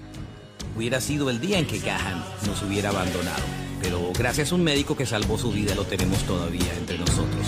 [0.76, 3.44] hubiera sido el día en que Gahan nos hubiera abandonado,
[3.80, 7.46] pero gracias a un médico que salvó su vida lo tenemos todavía entre nosotros.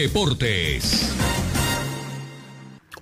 [0.00, 1.12] Deportes.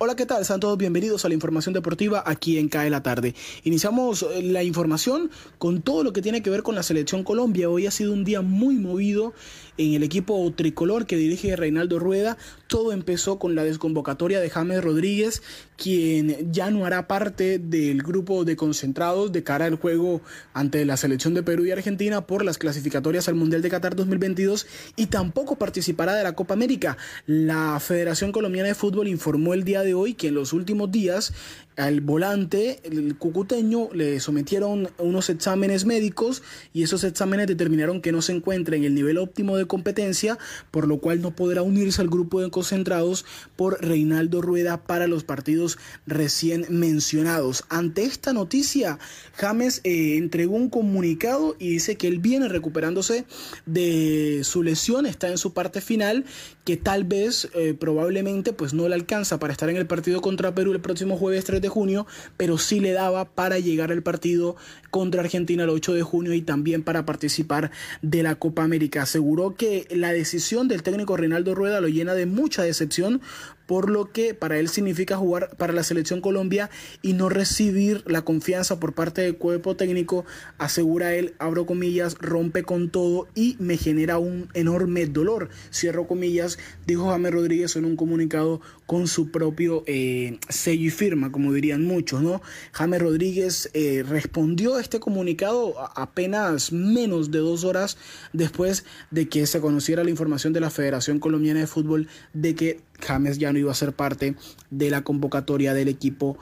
[0.01, 0.43] Hola, ¿qué tal?
[0.43, 3.35] Sean todos bienvenidos a la información deportiva aquí en CAE la tarde.
[3.63, 7.69] Iniciamos eh, la información con todo lo que tiene que ver con la selección Colombia.
[7.69, 9.33] Hoy ha sido un día muy movido
[9.79, 12.37] en el equipo tricolor que dirige Reinaldo Rueda.
[12.67, 15.41] Todo empezó con la desconvocatoria de James Rodríguez,
[15.77, 20.21] quien ya no hará parte del grupo de concentrados de cara al juego
[20.53, 24.67] ante la selección de Perú y Argentina por las clasificatorias al Mundial de Qatar 2022
[24.97, 26.97] y tampoco participará de la Copa América.
[27.25, 31.33] La Federación Colombiana de Fútbol informó el día de hoy que en los últimos días
[31.79, 38.21] al volante, el cucuteño, le sometieron unos exámenes médicos y esos exámenes determinaron que no
[38.21, 40.37] se encuentra en el nivel óptimo de competencia,
[40.71, 43.25] por lo cual no podrá unirse al grupo de concentrados
[43.55, 47.63] por Reinaldo Rueda para los partidos recién mencionados.
[47.69, 48.99] Ante esta noticia,
[49.35, 53.23] James eh, entregó un comunicado y dice que él viene recuperándose
[53.65, 56.25] de su lesión, está en su parte final,
[56.65, 60.53] que tal vez, eh, probablemente, pues no le alcanza para estar en el partido contra
[60.53, 62.05] Perú el próximo jueves 3 de junio,
[62.37, 64.55] pero sí le daba para llegar al partido
[64.91, 69.03] contra Argentina el 8 de junio y también para participar de la Copa América.
[69.03, 73.21] Aseguró que la decisión del técnico Reinaldo Rueda lo llena de mucha decepción
[73.69, 76.71] por lo que para él significa jugar para la selección Colombia
[77.03, 80.25] y no recibir la confianza por parte del cuerpo técnico,
[80.57, 86.57] asegura él, abro comillas, rompe con todo y me genera un enorme dolor, cierro comillas,
[86.87, 88.59] dijo James Rodríguez en un comunicado
[88.89, 92.41] con su propio eh, sello y firma, como dirían muchos, ¿no?
[92.71, 97.99] James Rodríguez eh, respondió a este comunicado apenas menos de dos horas
[98.33, 102.81] después de que se conociera la información de la Federación Colombiana de Fútbol de que
[102.99, 104.33] James ya no iba a ser parte
[104.71, 106.39] de la convocatoria del equipo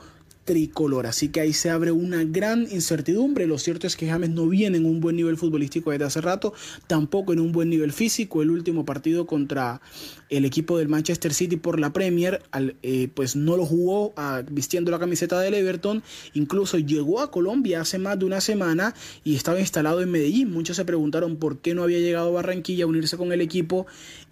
[0.48, 1.06] tricolor.
[1.06, 3.46] Así que ahí se abre una gran incertidumbre.
[3.46, 6.54] Lo cierto es que James no viene en un buen nivel futbolístico desde hace rato,
[6.86, 8.40] tampoco en un buen nivel físico.
[8.40, 9.82] El último partido contra
[10.30, 12.42] el equipo del Manchester City por la Premier,
[12.82, 16.02] eh, pues no lo jugó ah, vistiendo la camiseta del Everton.
[16.32, 18.94] Incluso llegó a Colombia hace más de una semana
[19.24, 20.50] y estaba instalado en Medellín.
[20.50, 23.86] Muchos se preguntaron por qué no había llegado a Barranquilla a unirse con el equipo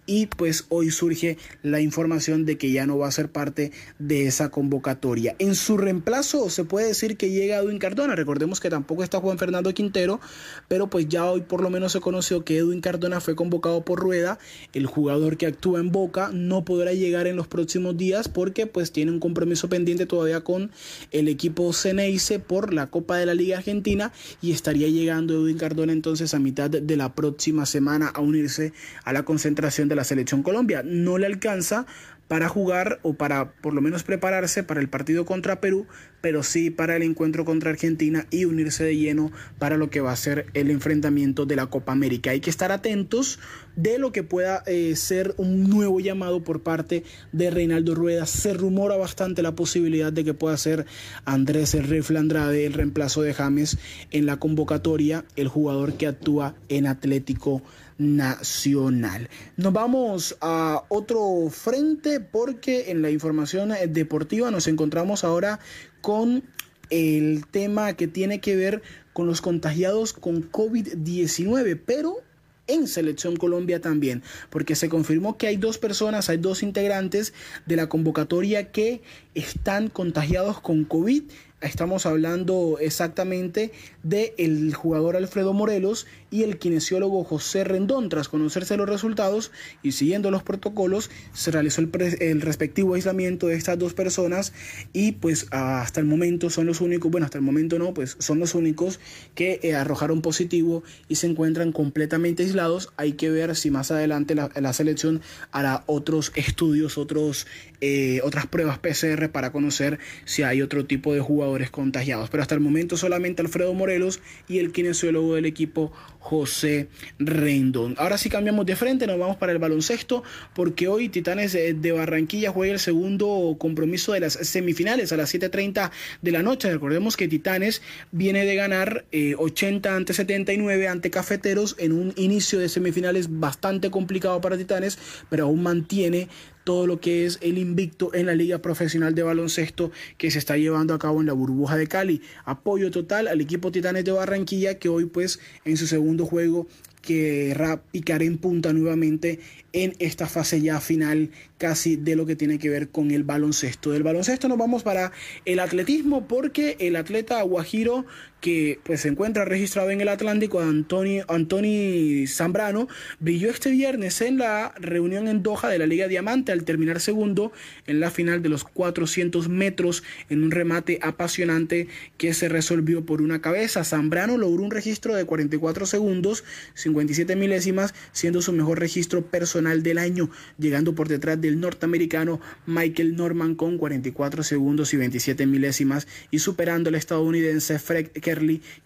[0.07, 4.25] y pues hoy surge la información de que ya no va a ser parte de
[4.25, 5.35] esa convocatoria.
[5.37, 9.37] En su reemplazo se puede decir que llega Edwin Cardona, recordemos que tampoco está Juan
[9.37, 10.19] Fernando Quintero,
[10.67, 13.99] pero pues ya hoy por lo menos se conoció que Edwin Cardona fue convocado por
[13.99, 14.39] Rueda,
[14.73, 18.91] el jugador que actúa en Boca no podrá llegar en los próximos días porque pues
[18.91, 20.71] tiene un compromiso pendiente todavía con
[21.11, 25.91] el equipo Ceneice por la Copa de la Liga Argentina y estaría llegando Edwin Cardona
[25.91, 28.71] entonces a mitad de la próxima semana a unirse
[29.03, 30.83] a la concentración de la selección Colombia.
[30.85, 31.85] No le alcanza
[32.27, 35.87] para jugar o para por lo menos prepararse para el partido contra Perú,
[36.19, 40.11] pero sí para el encuentro contra Argentina y unirse de lleno para lo que va
[40.11, 42.31] a ser el enfrentamiento de la Copa América.
[42.31, 43.39] Hay que estar atentos
[43.75, 48.25] de lo que pueda eh, ser un nuevo llamado por parte de Reinaldo Rueda.
[48.25, 50.85] Se rumora bastante la posibilidad de que pueda ser
[51.23, 53.77] Andrés El el reemplazo de James
[54.11, 57.61] en la convocatoria, el jugador que actúa en Atlético
[57.97, 59.29] nacional.
[59.55, 65.59] Nos vamos a otro frente porque en la información deportiva nos encontramos ahora
[66.01, 66.43] con
[66.89, 68.81] el tema que tiene que ver
[69.13, 72.21] con los contagiados con COVID-19, pero
[72.67, 77.33] en Selección Colombia también, porque se confirmó que hay dos personas, hay dos integrantes
[77.65, 79.01] de la convocatoria que
[79.33, 81.23] están contagiados con COVID
[81.59, 83.71] Estamos hablando exactamente
[84.03, 88.09] del el jugador Alfredo Morelos y el kinesiólogo José Rendón.
[88.09, 89.51] Tras conocerse los resultados
[89.81, 91.89] y siguiendo los protocolos, se realizó el,
[92.19, 94.53] el, respectivo aislamiento de estas dos personas
[94.93, 98.37] y pues hasta el momento son los únicos, bueno, hasta el momento no, pues son
[98.37, 98.99] los únicos
[99.33, 102.93] que eh, arrojaron positivo y se encuentran completamente aislados.
[102.97, 107.47] Hay que ver si más adelante la, la selección hará otros estudios, otros,
[107.81, 112.29] eh, otras pruebas PCR para conocer si hay otro tipo de jugador contagiados.
[112.29, 116.89] Pero hasta el momento solamente Alfredo Morelos y el kinesiólogo del equipo José
[117.19, 117.95] Rendón.
[117.97, 120.23] Ahora sí cambiamos de frente, nos vamos para el baloncesto
[120.53, 125.89] porque hoy Titanes de Barranquilla juega el segundo compromiso de las semifinales a las 7.30
[126.21, 126.69] de la noche.
[126.69, 127.81] Recordemos que Titanes
[128.11, 129.05] viene de ganar
[129.37, 134.99] 80 eh, ante 79 ante Cafeteros en un inicio de semifinales bastante complicado para Titanes,
[135.29, 136.27] pero aún mantiene
[136.67, 140.57] todo lo que es el invicto en la Liga Profesional de Baloncesto que se está
[140.57, 142.21] llevando a cabo en la burbuja de Cali.
[142.43, 146.67] Apoyo total al equipo Titanes de Barranquilla que hoy pues en su segundo juego
[147.01, 149.39] querrá picar en punta nuevamente
[149.71, 153.91] en esta fase ya final casi de lo que tiene que ver con el baloncesto.
[153.91, 155.13] Del baloncesto nos vamos para
[155.45, 158.05] el atletismo porque el atleta Guajiro
[158.41, 162.87] que pues se encuentra registrado en el Atlántico, Antoni, Antoni Zambrano,
[163.19, 167.51] brilló este viernes en la reunión en Doha de la Liga Diamante al terminar segundo
[167.87, 173.21] en la final de los 400 metros en un remate apasionante que se resolvió por
[173.21, 173.83] una cabeza.
[173.83, 176.43] Zambrano logró un registro de 44 segundos,
[176.75, 183.15] 57 milésimas, siendo su mejor registro personal del año, llegando por detrás del norteamericano Michael
[183.15, 188.09] Norman con 44 segundos y 27 milésimas y superando al estadounidense Fred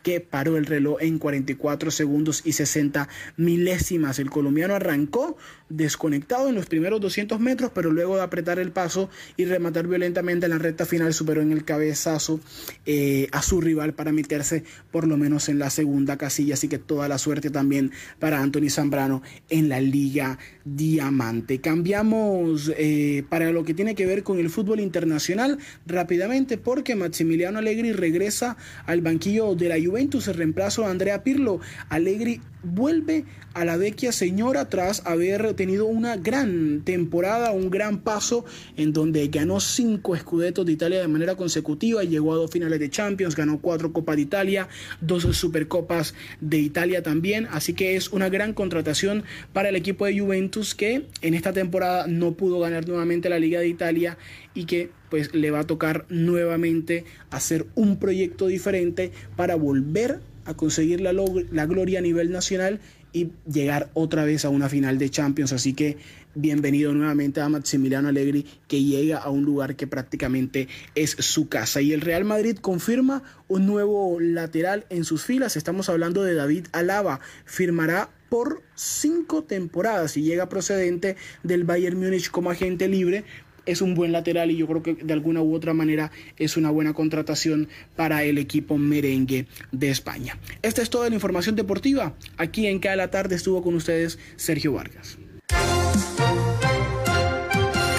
[0.04, 4.20] Que paró el reloj en 44 segundos y 60 milésimas.
[4.20, 5.38] El colombiano arrancó
[5.72, 10.45] desconectado en los primeros 200 metros, pero luego de apretar el paso y rematar violentamente
[10.45, 12.39] en la recta final superó en el cabezazo
[12.86, 16.53] eh, a su rival para meterse por lo menos en la segunda casilla.
[16.53, 21.59] Así que toda la suerte también para Anthony Zambrano en la Liga Diamante.
[21.59, 27.59] Cambiamos eh, para lo que tiene que ver con el fútbol internacional rápidamente porque Maximiliano
[27.59, 31.59] Allegri regresa al banquillo de la Juventus, el reemplazo a Andrea Pirlo.
[31.89, 38.45] Allegri vuelve a la vecchia señora tras haber tenido una gran temporada, un gran paso
[38.78, 42.89] en donde ganó cinco escudetos de Italia de manera consecutiva, llegó a dos finales de
[42.89, 44.68] Champions, ganó cuatro Copas de Italia,
[45.01, 50.20] dos Supercopas de Italia también, así que es una gran contratación para el equipo de
[50.20, 54.18] Juventus que en esta temporada no pudo ganar nuevamente la Liga de Italia
[54.53, 60.54] y que pues le va a tocar nuevamente hacer un proyecto diferente para volver a
[60.54, 62.80] conseguir la, la gloria a nivel nacional
[63.14, 65.54] y llegar otra vez a una final de Champions.
[65.54, 65.98] Así que
[66.34, 71.82] bienvenido nuevamente a Maximiliano Allegri que llega a un lugar que prácticamente es su casa.
[71.82, 75.58] Y el Real Madrid confirma un nuevo lateral en sus filas.
[75.58, 77.20] Estamos hablando de David Alaba.
[77.46, 83.26] Firmará por cinco temporadas y llega procedente del Bayern Múnich como agente libre
[83.66, 86.70] es un buen lateral y yo creo que de alguna u otra manera es una
[86.72, 90.38] buena contratación para el equipo merengue de España.
[90.62, 92.14] Esta es toda la información deportiva.
[92.38, 95.18] Aquí en Cada la Tarde estuvo con ustedes Sergio Vargas.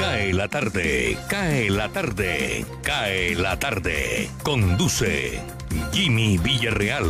[0.00, 4.28] Cae la tarde, cae la tarde, cae la tarde.
[4.42, 5.40] Conduce
[5.92, 7.06] Jimmy Villarreal.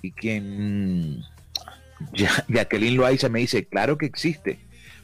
[0.01, 1.23] Y quien
[2.47, 4.59] Jacqueline Loaiza me dice, claro que existe.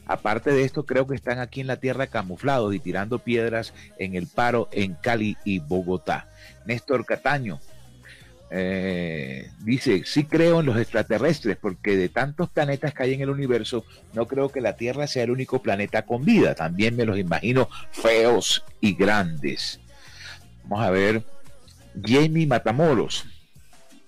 [0.06, 4.14] Aparte de esto, creo que están aquí en la tierra camuflados y tirando piedras en
[4.14, 6.30] el paro en Cali y Bogotá.
[6.64, 7.60] Néstor Cataño,
[8.50, 13.30] eh, dice, sí creo en los extraterrestres, porque de tantos planetas que hay en el
[13.30, 13.84] universo,
[14.14, 16.54] no creo que la Tierra sea el único planeta con vida.
[16.54, 19.80] También me los imagino feos y grandes.
[20.64, 21.22] Vamos a ver,
[22.02, 23.26] Jamie Matamoros.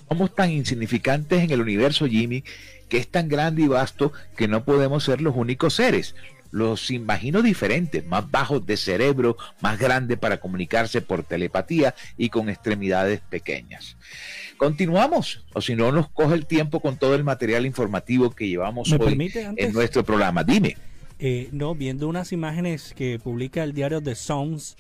[0.09, 2.43] Somos tan insignificantes en el universo, Jimmy,
[2.89, 6.17] que es tan grande y vasto que no podemos ser los únicos seres
[6.51, 12.49] los imagino diferentes, más bajos de cerebro, más grandes para comunicarse por telepatía y con
[12.49, 13.97] extremidades pequeñas.
[14.57, 18.93] Continuamos, o si no nos coge el tiempo con todo el material informativo que llevamos
[18.93, 20.45] hoy en nuestro programa.
[20.45, 20.77] Dime.
[21.19, 24.77] Eh, no, viendo unas imágenes que publica el diario The Sounds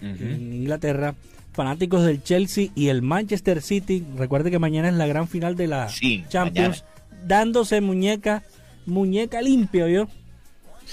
[0.00, 1.14] en Inglaterra,
[1.52, 5.66] fanáticos del Chelsea y el Manchester City, recuerde que mañana es la gran final de
[5.66, 5.88] la
[6.28, 6.84] Champions,
[7.26, 8.42] dándose muñeca,
[8.86, 9.84] muñeca limpia,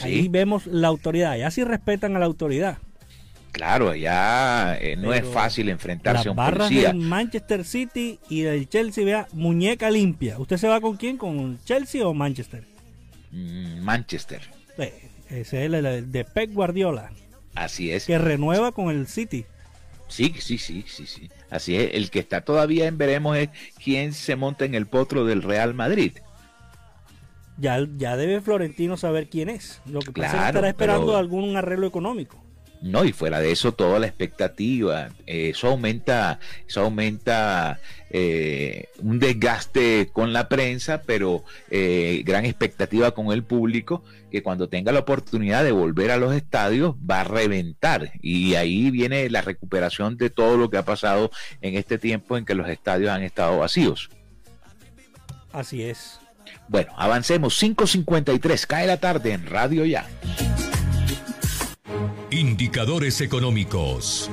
[0.01, 2.77] Ahí vemos la autoridad, ya sí respetan a la autoridad.
[3.51, 8.69] Claro, ya eh, no es fácil enfrentarse a un barras del Manchester City y del
[8.69, 10.37] Chelsea, vea, muñeca limpia.
[10.37, 11.17] ¿Usted se va con quién?
[11.17, 12.65] ¿Con Chelsea o Manchester?
[13.31, 14.41] Mm, Manchester.
[15.29, 17.09] ese es el, de Pep Guardiola.
[17.55, 18.05] Así es.
[18.05, 19.45] Que renueva con el City.
[20.07, 21.29] Sí, sí, sí, sí, sí.
[21.49, 21.95] Así es.
[21.95, 23.49] El que está todavía en veremos es
[23.83, 26.13] quién se monta en el potro del Real Madrid
[27.57, 29.81] ya, ya debe Florentino saber quién es.
[29.85, 32.43] Lo que pasa es que estará esperando algún arreglo económico.
[32.81, 37.79] No, y fuera de eso, toda la expectativa, eh, eso aumenta, eso aumenta
[38.11, 44.69] eh, un desgaste con la prensa, pero eh, gran expectativa con el público, que cuando
[44.69, 48.11] tenga la oportunidad de volver a los estadios va a reventar.
[48.21, 51.31] Y ahí viene la recuperación de todo lo que ha pasado
[51.61, 54.09] en este tiempo en que los estadios han estado vacíos.
[55.51, 56.19] Así es.
[56.67, 57.61] Bueno, avancemos.
[57.61, 60.07] 5.53, cae la tarde en Radio Ya.
[62.31, 64.29] Indicadores económicos.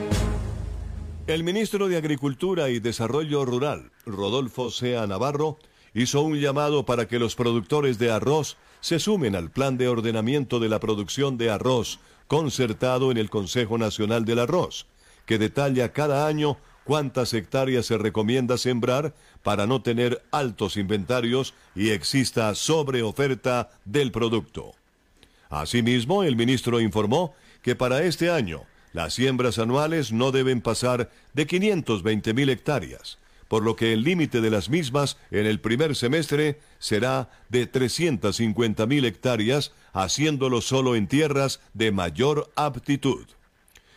[1.26, 5.59] El ministro de Agricultura y Desarrollo Rural, Rodolfo Sea Navarro,
[5.95, 10.61] hizo un llamado para que los productores de arroz se sumen al plan de ordenamiento
[10.61, 14.87] de la producción de arroz concertado en el Consejo Nacional del Arroz,
[15.24, 21.91] que detalla cada año cuántas hectáreas se recomienda sembrar para no tener altos inventarios y
[21.91, 24.74] exista sobreoferta del producto.
[25.51, 28.62] Asimismo, el ministro informó que para este año
[28.93, 33.18] las siembras anuales no deben pasar de 520 mil hectáreas,
[33.49, 38.87] por lo que el límite de las mismas en el primer semestre será de 350
[38.87, 43.26] mil hectáreas, haciéndolo solo en tierras de mayor aptitud.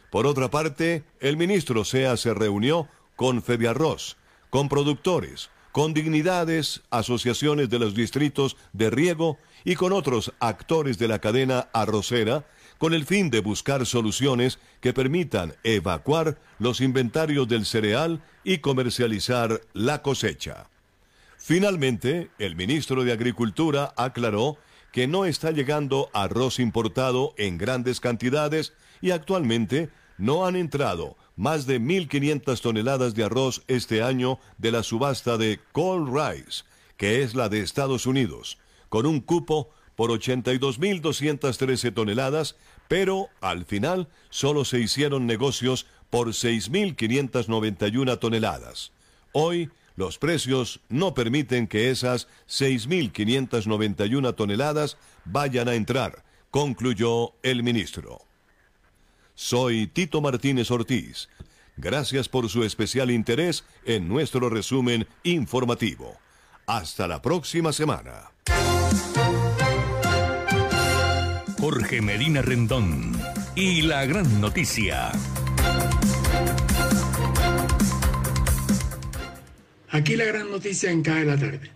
[0.09, 4.17] Por otra parte, el ministro Sea se reunió con Arroz,
[4.49, 11.07] con productores, con dignidades, asociaciones de los distritos de riego y con otros actores de
[11.07, 12.45] la cadena arrocera,
[12.77, 19.61] con el fin de buscar soluciones que permitan evacuar los inventarios del cereal y comercializar
[19.73, 20.69] la cosecha.
[21.37, 24.57] Finalmente, el ministro de Agricultura aclaró
[24.91, 31.67] que no está llegando arroz importado en grandes cantidades y actualmente no han entrado más
[31.67, 36.63] de 1.500 toneladas de arroz este año de la subasta de Cold Rice,
[36.97, 38.57] que es la de Estados Unidos,
[38.89, 42.55] con un cupo por 82.213 toneladas,
[42.87, 48.91] pero al final solo se hicieron negocios por 6.591 toneladas.
[49.33, 58.26] Hoy los precios no permiten que esas 6.591 toneladas vayan a entrar, concluyó el ministro.
[59.39, 61.29] Soy Tito Martínez Ortiz.
[61.77, 66.17] Gracias por su especial interés en nuestro resumen informativo.
[66.65, 68.31] Hasta la próxima semana.
[71.59, 73.11] Jorge Medina Rendón
[73.55, 75.11] y la gran noticia.
[79.91, 81.69] Aquí la gran noticia en cae la tarde.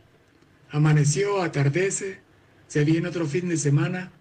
[0.71, 2.21] Amaneció, atardece,
[2.67, 4.11] se viene otro fin de semana,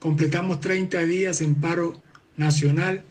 [0.00, 2.02] completamos 30 días en paro
[2.36, 3.04] nacional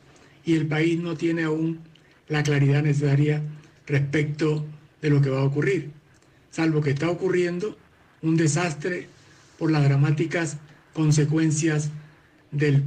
[0.45, 1.79] y el país no tiene aún
[2.27, 3.41] la claridad necesaria
[3.85, 4.65] respecto
[5.01, 5.91] de lo que va a ocurrir,
[6.51, 7.77] salvo que está ocurriendo
[8.21, 9.07] un desastre
[9.57, 10.57] por las dramáticas
[10.93, 11.89] consecuencias
[12.51, 12.83] del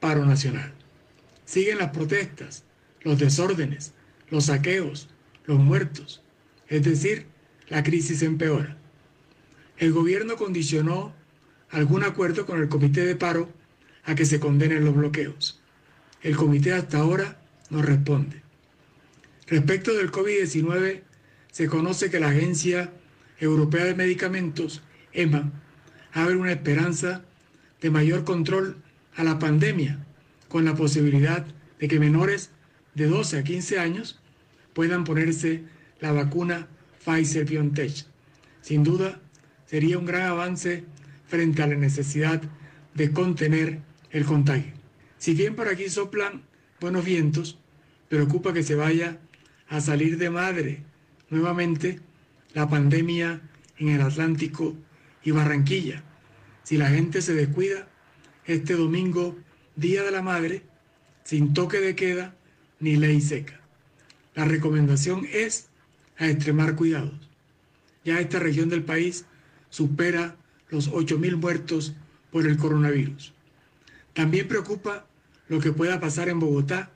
[0.00, 0.72] paro nacional.
[1.44, 2.64] Siguen las protestas,
[3.02, 3.92] los desórdenes,
[4.30, 5.08] los saqueos,
[5.46, 6.22] los muertos,
[6.68, 7.26] es decir,
[7.68, 8.76] la crisis empeora.
[9.76, 11.12] El gobierno condicionó
[11.70, 13.48] algún acuerdo con el comité de paro
[14.06, 15.60] a que se condenen los bloqueos.
[16.22, 17.38] El comité hasta ahora
[17.70, 18.42] no responde.
[19.46, 21.02] Respecto del COVID-19,
[21.50, 22.92] se conoce que la Agencia
[23.38, 24.82] Europea de Medicamentos,
[25.12, 25.52] EMA,
[26.12, 27.22] abre una esperanza
[27.80, 28.76] de mayor control
[29.16, 30.04] a la pandemia,
[30.48, 31.46] con la posibilidad
[31.78, 32.50] de que menores
[32.94, 34.20] de 12 a 15 años
[34.72, 35.64] puedan ponerse
[36.00, 36.68] la vacuna
[37.04, 38.06] Pfizer BioNTech.
[38.62, 39.20] Sin duda,
[39.66, 40.84] sería un gran avance
[41.26, 42.40] frente a la necesidad
[42.94, 43.80] de contener
[44.14, 44.72] el contagio.
[45.18, 46.44] Si bien por aquí soplan
[46.80, 47.58] buenos vientos,
[48.08, 49.18] preocupa que se vaya
[49.68, 50.84] a salir de madre
[51.30, 52.00] nuevamente
[52.52, 53.42] la pandemia
[53.76, 54.76] en el Atlántico
[55.24, 56.04] y Barranquilla.
[56.62, 57.88] Si la gente se descuida,
[58.46, 59.36] este domingo,
[59.74, 60.62] Día de la Madre,
[61.24, 62.36] sin toque de queda
[62.78, 63.60] ni ley seca.
[64.36, 65.70] La recomendación es
[66.18, 67.28] a extremar cuidados.
[68.04, 69.24] Ya esta región del país
[69.70, 70.36] supera
[70.68, 71.96] los 8.000 muertos
[72.30, 73.33] por el coronavirus.
[74.14, 75.06] También preocupa
[75.48, 76.90] lo que pueda pasar en Bogotá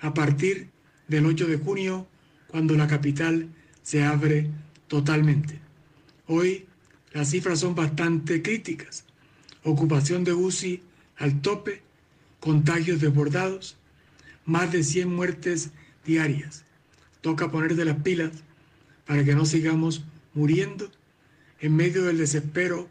[0.00, 0.70] a partir
[1.08, 2.08] del 8 de junio,
[2.48, 3.48] cuando la capital
[3.82, 4.50] se abre
[4.88, 5.60] totalmente.
[6.26, 6.66] Hoy
[7.12, 9.04] las cifras son bastante críticas.
[9.62, 10.82] Ocupación de UCI
[11.16, 11.82] al tope,
[12.40, 13.76] contagios desbordados,
[14.46, 15.70] más de 100 muertes
[16.04, 16.64] diarias.
[17.20, 18.32] Toca poner de las pilas
[19.06, 20.90] para que no sigamos muriendo
[21.60, 22.88] en medio del desespero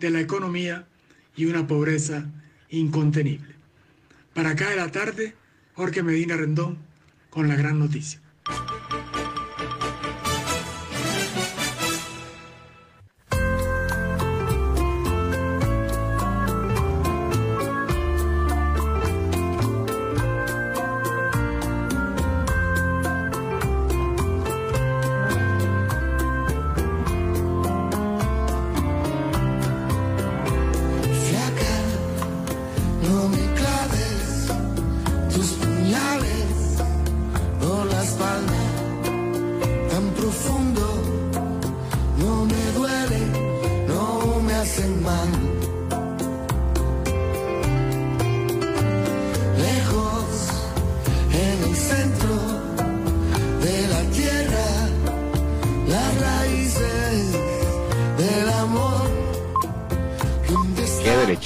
[0.00, 0.86] de la economía
[1.36, 2.30] y una pobreza
[2.72, 3.54] incontenible.
[4.34, 5.34] Para acá de la tarde,
[5.74, 6.78] Jorge Medina Rendón
[7.30, 8.20] con la gran noticia.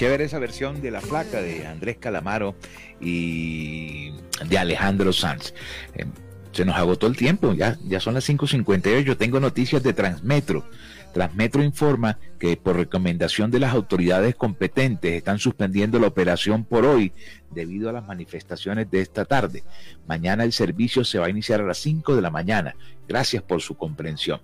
[0.05, 2.55] Esa versión de La Flaca de Andrés Calamaro
[3.01, 4.13] y
[4.47, 5.55] de Alejandro Sanz.
[5.95, 6.05] Eh,
[6.53, 9.01] se nos agotó el tiempo, ya, ya son las 5.58.
[9.03, 10.69] Yo tengo noticias de Transmetro.
[11.15, 17.13] Transmetro informa que por recomendación de las autoridades competentes están suspendiendo la operación por hoy
[17.51, 19.65] debido a las manifestaciones de esta tarde.
[20.07, 22.77] Mañana el servicio se va a iniciar a las 5 de la mañana.
[23.09, 24.41] Gracias por su comprensión.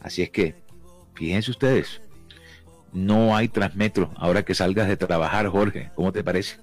[0.00, 0.54] Así es que,
[1.14, 2.00] fíjense ustedes,
[2.92, 5.90] no hay Transmetro ahora que salgas de trabajar, Jorge.
[5.94, 6.56] ¿Cómo te parece?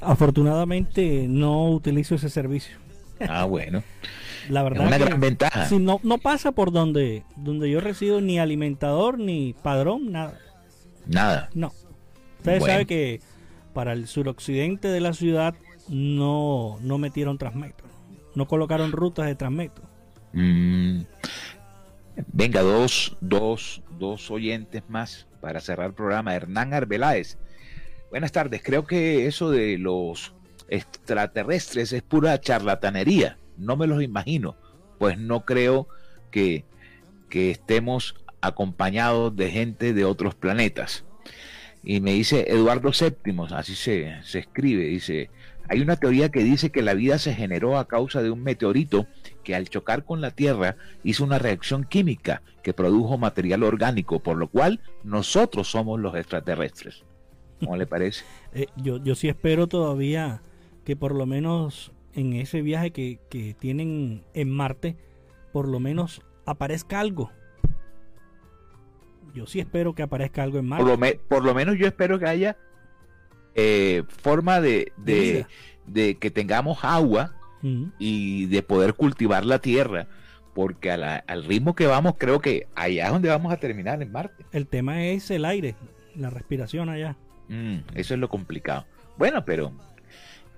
[0.00, 2.76] Afortunadamente no utilizo ese servicio.
[3.28, 3.82] Ah, bueno.
[4.48, 5.66] La verdad una que gran ventaja.
[5.66, 10.36] si no, no pasa por donde, donde yo resido ni alimentador ni padrón, nada.
[11.06, 11.48] Nada.
[11.54, 11.68] No.
[12.38, 12.72] Ustedes Bueno.
[12.72, 13.20] saben que
[13.72, 15.54] para el suroccidente de la ciudad
[15.88, 17.86] no, no metieron Transmetro.
[18.34, 19.84] No colocaron rutas de Transmetro.
[20.32, 21.02] Mm,
[22.32, 26.34] venga, dos, dos, dos oyentes más para cerrar el programa.
[26.34, 27.38] Hernán Arbeláez.
[28.10, 28.60] Buenas tardes.
[28.62, 30.34] Creo que eso de los
[30.68, 33.38] extraterrestres es pura charlatanería.
[33.56, 34.56] No me los imagino.
[34.98, 35.86] Pues no creo
[36.32, 36.64] que,
[37.30, 41.04] que estemos acompañados de gente de otros planetas.
[41.84, 45.30] Y me dice Eduardo VII, así se, se escribe, dice,
[45.68, 49.06] hay una teoría que dice que la vida se generó a causa de un meteorito
[49.42, 54.36] que al chocar con la Tierra hizo una reacción química que produjo material orgánico, por
[54.36, 57.04] lo cual nosotros somos los extraterrestres.
[57.60, 58.24] ¿Cómo le parece?
[58.54, 60.42] Eh, yo, yo sí espero todavía
[60.84, 64.96] que por lo menos en ese viaje que, que tienen en Marte,
[65.54, 67.30] por lo menos aparezca algo.
[69.34, 70.82] Yo sí espero que aparezca algo en Marte.
[70.84, 72.58] Por lo, me- por lo menos yo espero que haya
[73.54, 75.46] eh, forma de, De
[75.86, 77.34] de que tengamos agua
[77.98, 80.06] Y de poder cultivar la tierra,
[80.54, 84.02] porque a la- al ritmo que vamos, creo que allá es donde vamos a terminar
[84.02, 84.44] en Marte.
[84.52, 85.74] El tema es el aire,
[86.16, 87.16] la respiración allá.
[87.48, 88.84] Mm, eso es lo complicado.
[89.16, 89.72] Bueno, pero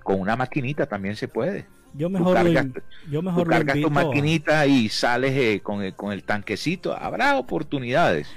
[0.03, 1.65] con una maquinita también se puede.
[1.93, 2.67] Yo Tú mejor, lo, cargas,
[3.09, 6.23] yo tú mejor lo cargas tu a- maquinita y sales eh, con, el, con el
[6.23, 6.93] tanquecito.
[6.95, 8.27] Habrá oportunidades.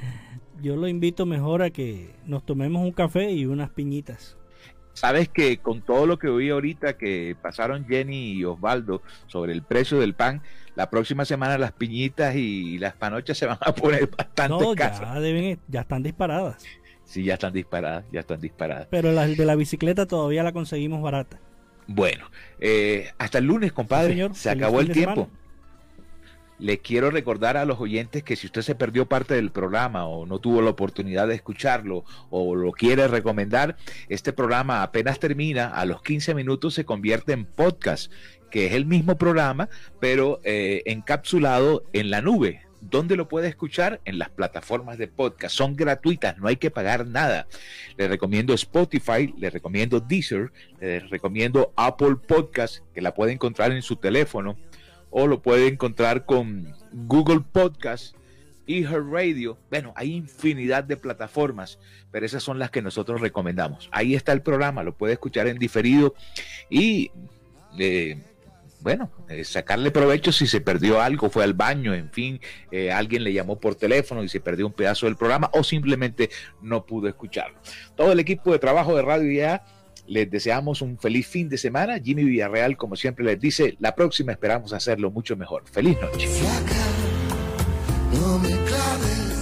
[0.63, 4.37] yo lo invito mejor a que nos tomemos un café y unas piñitas.
[4.99, 9.63] Sabes que con todo lo que oí ahorita que pasaron Jenny y Osvaldo sobre el
[9.63, 10.43] precio del pan,
[10.75, 15.01] la próxima semana las piñitas y las panochas se van a poner bastante No, caras.
[15.01, 16.65] ya deben, ya están disparadas.
[17.05, 18.89] Sí, ya están disparadas, ya están disparadas.
[18.91, 21.39] Pero las de la bicicleta todavía la conseguimos barata.
[21.87, 22.27] Bueno,
[22.61, 24.09] eh, hasta el lunes, compadre.
[24.09, 24.35] Sí, señor.
[24.35, 25.23] Se acabó el tiempo.
[25.25, 25.38] semana.
[26.59, 30.27] Le quiero recordar a los oyentes que si usted se perdió parte del programa o
[30.27, 33.77] no tuvo la oportunidad de escucharlo o lo quiere recomendar,
[34.09, 38.13] este programa apenas termina, a los 15 minutos se convierte en podcast,
[38.51, 39.69] que es el mismo programa,
[40.01, 42.63] pero eh, encapsulado en la nube.
[42.81, 44.01] ¿Dónde lo puede escuchar?
[44.05, 45.55] En las plataformas de podcast.
[45.55, 47.47] Son gratuitas, no hay que pagar nada.
[47.97, 53.83] Le recomiendo Spotify, le recomiendo Deezer, le recomiendo Apple Podcast, que la puede encontrar en
[53.83, 54.57] su teléfono,
[55.11, 58.15] o lo puede encontrar con Google Podcast,
[59.11, 59.59] Radio.
[59.71, 61.79] Bueno, hay infinidad de plataformas,
[62.11, 63.89] pero esas son las que nosotros recomendamos.
[63.93, 66.15] Ahí está el programa, lo puede escuchar en diferido
[66.69, 67.11] y
[67.79, 68.19] eh,
[68.81, 72.41] bueno, eh, sacarle provecho si se perdió algo, fue al baño, en fin,
[72.71, 76.31] eh, alguien le llamó por teléfono y se perdió un pedazo del programa o simplemente
[76.63, 77.59] no pudo escucharlo.
[77.97, 79.65] Todo el equipo de trabajo de Radio Ya
[80.09, 81.99] les deseamos un feliz fin de semana.
[81.99, 85.65] Jimmy Villarreal, como siempre les dice, la próxima esperamos hacerlo mucho mejor.
[85.71, 86.29] Feliz noche.